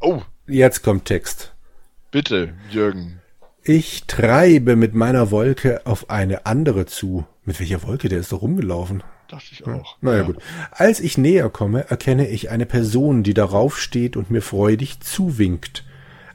Oh. 0.00 0.20
Jetzt 0.46 0.82
kommt 0.82 1.06
Text. 1.06 1.54
Bitte, 2.10 2.52
Jürgen. 2.68 3.22
Ich 3.64 4.04
treibe 4.04 4.76
mit 4.76 4.92
meiner 4.92 5.30
Wolke 5.30 5.80
auf 5.86 6.10
eine 6.10 6.44
andere 6.44 6.84
zu. 6.84 7.24
Mit 7.46 7.58
welcher 7.58 7.82
Wolke? 7.84 8.10
Der 8.10 8.18
ist 8.18 8.32
doch 8.32 8.42
rumgelaufen. 8.42 9.02
Dachte 9.28 9.46
ich 9.50 9.66
auch. 9.66 9.96
Naja, 10.02 10.18
ja. 10.18 10.24
gut. 10.24 10.40
Als 10.72 11.00
ich 11.00 11.16
näher 11.16 11.48
komme, 11.48 11.88
erkenne 11.88 12.28
ich 12.28 12.50
eine 12.50 12.66
Person, 12.66 13.22
die 13.22 13.32
darauf 13.32 13.80
steht 13.80 14.18
und 14.18 14.30
mir 14.30 14.42
freudig 14.42 15.00
zuwinkt. 15.00 15.86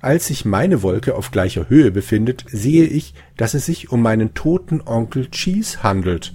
Als 0.02 0.26
sich 0.26 0.46
meine 0.46 0.82
Wolke 0.82 1.14
auf 1.14 1.30
gleicher 1.30 1.70
Höhe 1.70 1.92
befindet, 1.92 2.44
sehe 2.48 2.86
ich, 2.86 3.14
dass 3.36 3.54
es 3.54 3.68
sich 3.68 3.92
um 3.92 4.02
meinen 4.02 4.34
toten 4.34 4.82
Onkel 4.84 5.30
Cheese 5.30 5.84
handelt. 5.84 6.34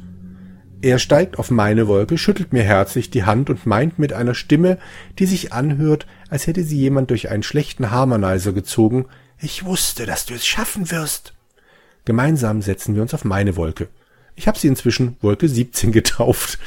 Er 0.83 0.99
steigt 0.99 1.39
auf 1.39 1.53
meine 1.53 1.87
Wolke, 1.87 2.19
schüttelt 2.19 2.53
mir 2.53 2.65
herzlich 2.65 3.09
die 3.09 3.23
Hand 3.23 3.49
und 3.51 3.67
meint 3.67 4.01
mit 4.01 4.13
einer 4.13 4.35
Stimme, 4.35 4.79
die 5.21 5.27
sich 5.27 5.53
anhört, 5.53 6.07
als 6.29 6.49
hätte 6.49 6.65
sie 6.65 6.77
jemand 6.77 7.11
durch 7.11 7.31
einen 7.31 7.45
schlechten 7.45 7.93
Harmonizer 7.93 8.53
gezogen, 8.53 9.07
ich 9.41 9.65
wusste, 9.65 10.07
dass 10.07 10.27
du 10.27 10.35
es 10.35 10.45
schaffen 10.45 10.91
wirst. 10.91 11.35
Gemeinsam 12.05 12.63
setzen 12.63 12.97
wir 12.97 13.03
uns 13.03 13.15
auf 13.15 13.25
meine 13.25 13.57
Wolke. 13.57 13.89
Ich 14.35 14.49
habe 14.49 14.59
sie 14.59 14.67
inzwischen 14.67 15.17
Wolke 15.21 15.49
17 15.49 15.93
getauft. 15.93 16.59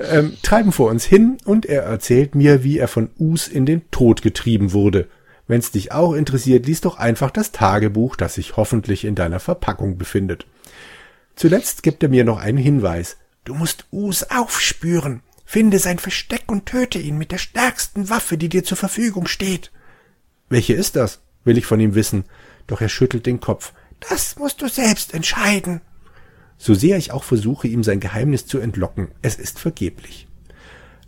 Ähm, 0.00 0.36
treiben 0.42 0.72
vor 0.72 0.90
uns 0.90 1.04
hin 1.04 1.38
und 1.44 1.66
er 1.66 1.82
erzählt 1.82 2.34
mir, 2.34 2.64
wie 2.64 2.78
er 2.78 2.88
von 2.88 3.10
Us 3.18 3.46
in 3.46 3.64
den 3.64 3.88
Tod 3.92 4.22
getrieben 4.22 4.72
wurde. 4.72 5.06
Wenn's 5.46 5.70
dich 5.70 5.92
auch 5.92 6.14
interessiert, 6.14 6.66
lies 6.66 6.80
doch 6.80 6.98
einfach 6.98 7.30
das 7.30 7.52
Tagebuch, 7.52 8.16
das 8.16 8.34
sich 8.34 8.56
hoffentlich 8.56 9.04
in 9.04 9.14
deiner 9.14 9.38
Verpackung 9.38 9.98
befindet. 9.98 10.46
Zuletzt 11.36 11.84
gibt 11.84 12.02
er 12.02 12.08
mir 12.08 12.24
noch 12.24 12.38
einen 12.38 12.58
Hinweis. 12.58 13.16
Du 13.46 13.54
musst 13.54 13.86
Us 13.92 14.24
aufspüren. 14.24 15.22
Finde 15.44 15.78
sein 15.78 16.00
Versteck 16.00 16.42
und 16.48 16.66
töte 16.66 16.98
ihn 16.98 17.16
mit 17.16 17.30
der 17.30 17.38
stärksten 17.38 18.10
Waffe, 18.10 18.36
die 18.36 18.48
dir 18.48 18.64
zur 18.64 18.76
Verfügung 18.76 19.28
steht. 19.28 19.70
Welche 20.48 20.74
ist 20.74 20.96
das? 20.96 21.20
will 21.44 21.56
ich 21.56 21.64
von 21.64 21.78
ihm 21.78 21.94
wissen, 21.94 22.24
doch 22.66 22.80
er 22.80 22.88
schüttelt 22.88 23.24
den 23.24 23.38
Kopf. 23.38 23.72
Das 24.00 24.34
musst 24.34 24.62
du 24.62 24.68
selbst 24.68 25.14
entscheiden. 25.14 25.80
So 26.58 26.74
sehr 26.74 26.96
ich 26.96 27.12
auch 27.12 27.22
versuche, 27.22 27.68
ihm 27.68 27.84
sein 27.84 28.00
Geheimnis 28.00 28.46
zu 28.46 28.58
entlocken, 28.58 29.12
es 29.22 29.36
ist 29.36 29.60
vergeblich. 29.60 30.26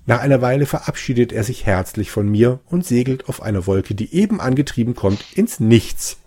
Nach 0.07 0.20
einer 0.20 0.40
Weile 0.40 0.66
verabschiedet 0.66 1.33
er 1.33 1.42
sich 1.42 1.66
herzlich 1.66 2.12
von 2.12 2.29
mir 2.29 2.61
und 2.66 2.87
segelt 2.87 3.29
auf 3.29 3.42
einer 3.42 3.66
Wolke, 3.66 3.96
die 3.96 4.14
eben 4.14 4.40
angetrieben 4.40 4.94
kommt, 4.94 5.24
ins 5.35 5.59
Nichts. 5.59 6.18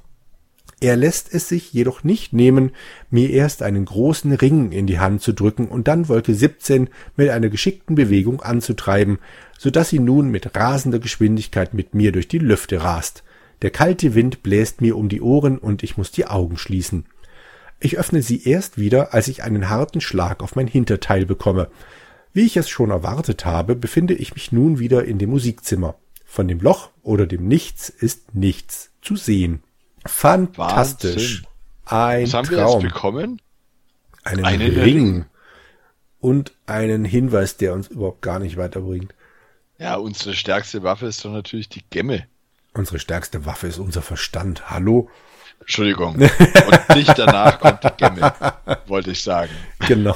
Er 0.83 0.95
lässt 0.95 1.31
es 1.31 1.47
sich 1.47 1.71
jedoch 1.73 2.03
nicht 2.03 2.33
nehmen, 2.33 2.71
mir 3.11 3.29
erst 3.29 3.61
einen 3.61 3.85
großen 3.85 4.33
Ring 4.33 4.71
in 4.71 4.87
die 4.87 4.97
Hand 4.97 5.21
zu 5.21 5.31
drücken 5.31 5.67
und 5.67 5.87
dann 5.87 6.09
Wolke 6.09 6.33
17 6.33 6.89
mit 7.15 7.29
einer 7.29 7.49
geschickten 7.49 7.95
Bewegung 7.95 8.41
anzutreiben, 8.41 9.19
so 9.59 9.69
dass 9.69 9.89
sie 9.89 9.99
nun 9.99 10.31
mit 10.31 10.57
rasender 10.57 10.97
Geschwindigkeit 10.97 11.75
mit 11.75 11.93
mir 11.93 12.11
durch 12.11 12.27
die 12.27 12.39
Lüfte 12.39 12.83
rast. 12.83 13.23
Der 13.61 13.69
kalte 13.69 14.15
Wind 14.15 14.41
bläst 14.41 14.81
mir 14.81 14.97
um 14.97 15.07
die 15.07 15.21
Ohren 15.21 15.59
und 15.59 15.83
ich 15.83 15.97
muss 15.97 16.11
die 16.11 16.25
Augen 16.25 16.57
schließen. 16.57 17.05
Ich 17.79 17.99
öffne 17.99 18.23
sie 18.23 18.43
erst 18.43 18.79
wieder, 18.79 19.13
als 19.13 19.27
ich 19.27 19.43
einen 19.43 19.69
harten 19.69 20.01
Schlag 20.01 20.41
auf 20.41 20.55
mein 20.55 20.67
Hinterteil 20.67 21.27
bekomme. 21.27 21.67
Wie 22.33 22.41
ich 22.41 22.57
es 22.57 22.69
schon 22.69 22.89
erwartet 22.89 23.45
habe, 23.45 23.75
befinde 23.75 24.15
ich 24.15 24.33
mich 24.33 24.51
nun 24.51 24.79
wieder 24.79 25.05
in 25.05 25.19
dem 25.19 25.29
Musikzimmer. 25.29 25.93
Von 26.25 26.47
dem 26.47 26.59
Loch 26.59 26.89
oder 27.03 27.27
dem 27.27 27.47
Nichts 27.47 27.89
ist 27.89 28.33
nichts 28.33 28.89
zu 29.03 29.15
sehen. 29.15 29.61
Fantastisch. 30.05 31.43
Wahnsinn. 31.43 31.47
Ein 31.85 32.23
Was 32.23 32.33
haben 32.33 32.47
Traum. 32.47 32.57
wir 32.57 32.69
jetzt 32.71 32.93
bekommen? 32.93 33.41
Einen, 34.23 34.45
einen 34.45 34.71
Ring. 34.71 34.81
Ring. 34.81 35.25
Und 36.19 36.53
einen 36.67 37.03
Hinweis, 37.05 37.57
der 37.57 37.73
uns 37.73 37.87
überhaupt 37.87 38.21
gar 38.21 38.39
nicht 38.39 38.55
weiterbringt. 38.57 39.13
Ja, 39.79 39.95
unsere 39.95 40.35
stärkste 40.35 40.83
Waffe 40.83 41.07
ist 41.07 41.25
doch 41.25 41.31
natürlich 41.31 41.67
die 41.69 41.83
Gemme. 41.89 42.27
Unsere 42.73 42.99
stärkste 42.99 43.45
Waffe 43.45 43.67
ist 43.67 43.79
unser 43.79 44.03
Verstand. 44.03 44.69
Hallo? 44.69 45.09
Entschuldigung. 45.59 46.15
Und 46.21 46.95
nicht 46.95 47.17
danach 47.17 47.59
kommt 47.59 47.83
die 47.83 47.89
Gemme, 47.97 48.33
wollte 48.85 49.11
ich 49.11 49.23
sagen. 49.23 49.51
Genau. 49.87 50.15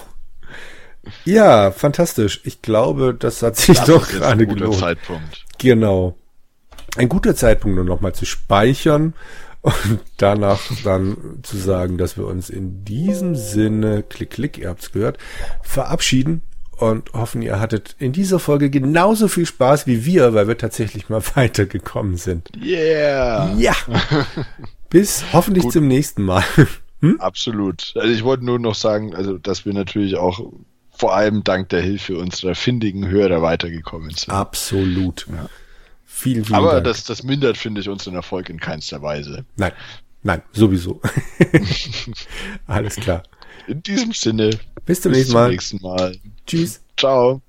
Ja, 1.24 1.72
fantastisch. 1.72 2.42
Ich 2.44 2.62
glaube, 2.62 3.16
das 3.18 3.42
hat 3.42 3.58
sich 3.58 3.78
das 3.78 3.88
doch 3.88 4.08
gerade 4.08 4.44
ein 4.44 4.48
guter 4.48 4.62
gelohnt. 4.62 4.80
Zeitpunkt. 4.80 5.46
Genau. 5.58 6.16
Ein 6.98 7.10
guter 7.10 7.36
Zeitpunkt, 7.36 7.80
um 7.80 7.86
nochmal 7.86 8.14
zu 8.14 8.26
speichern 8.26 9.14
und 9.66 10.00
danach 10.18 10.62
dann 10.84 11.40
zu 11.42 11.58
sagen, 11.58 11.98
dass 11.98 12.18
wir 12.18 12.28
uns 12.28 12.52
in 12.52 12.86
diesem 12.86 13.36
Sinne, 13.36 14.04
klick, 14.04 14.30
klick, 14.30 14.58
ihr 14.60 14.70
habt's 14.70 14.92
gehört, 14.92 15.18
verabschieden 15.64 16.44
und 16.78 17.14
hoffen, 17.14 17.42
ihr 17.42 17.60
hattet 17.60 17.96
in 17.98 18.12
dieser 18.12 18.38
Folge 18.38 18.70
genauso 18.70 19.28
viel 19.28 19.48
Spaß 19.48 19.88
wie 19.88 20.06
wir, 20.06 20.36
weil 20.36 20.48
wir 20.48 20.58
tatsächlich 20.58 21.10
mal 21.10 21.24
weitergekommen 21.36 22.18
sind. 22.18 22.50
Yeah! 22.62 23.56
Ja! 23.58 23.76
Bis 24.90 25.26
hoffentlich 25.34 25.64
Gut. 25.64 25.74
zum 25.74 25.88
nächsten 25.88 26.24
Mal. 26.24 26.44
Hm? 27.02 27.20
Absolut. 27.20 27.92
Also 27.96 28.08
ich 28.08 28.24
wollte 28.24 28.46
nur 28.46 28.58
noch 28.58 28.74
sagen, 28.74 29.14
also 29.14 29.38
dass 29.38 29.66
wir 29.66 29.74
natürlich 29.74 30.16
auch 30.16 30.40
vor 30.92 31.14
allem 31.14 31.44
dank 31.44 31.68
der 31.68 31.82
Hilfe 31.82 32.18
unserer 32.18 32.56
findigen 32.56 33.10
Hörer 33.10 33.42
weitergekommen 33.42 34.12
sind. 34.12 34.30
Absolut. 34.30 35.28
Ja. 35.30 35.50
Vielen, 36.18 36.46
vielen 36.46 36.56
Aber 36.56 36.72
Dank. 36.76 36.86
das, 36.86 37.04
das 37.04 37.24
mindert, 37.24 37.58
finde 37.58 37.82
ich, 37.82 37.90
unseren 37.90 38.16
Erfolg 38.16 38.50
in 38.50 38.58
keinster 38.58 39.02
Weise. 39.02 39.44
Nein, 39.58 39.74
nein, 40.24 40.42
sowieso. 40.54 41.02
Alles 42.68 42.96
klar. 42.96 43.24
In 43.68 43.84
diesem 43.84 44.14
Sinne. 44.14 44.52
Bis 44.86 45.02
zum, 45.02 45.12
bis 45.12 45.20
nächsten, 45.20 45.34
Mal. 45.34 45.50
nächsten 45.50 45.82
Mal. 45.82 46.18
Tschüss. 46.48 46.82
Ciao. 46.96 47.42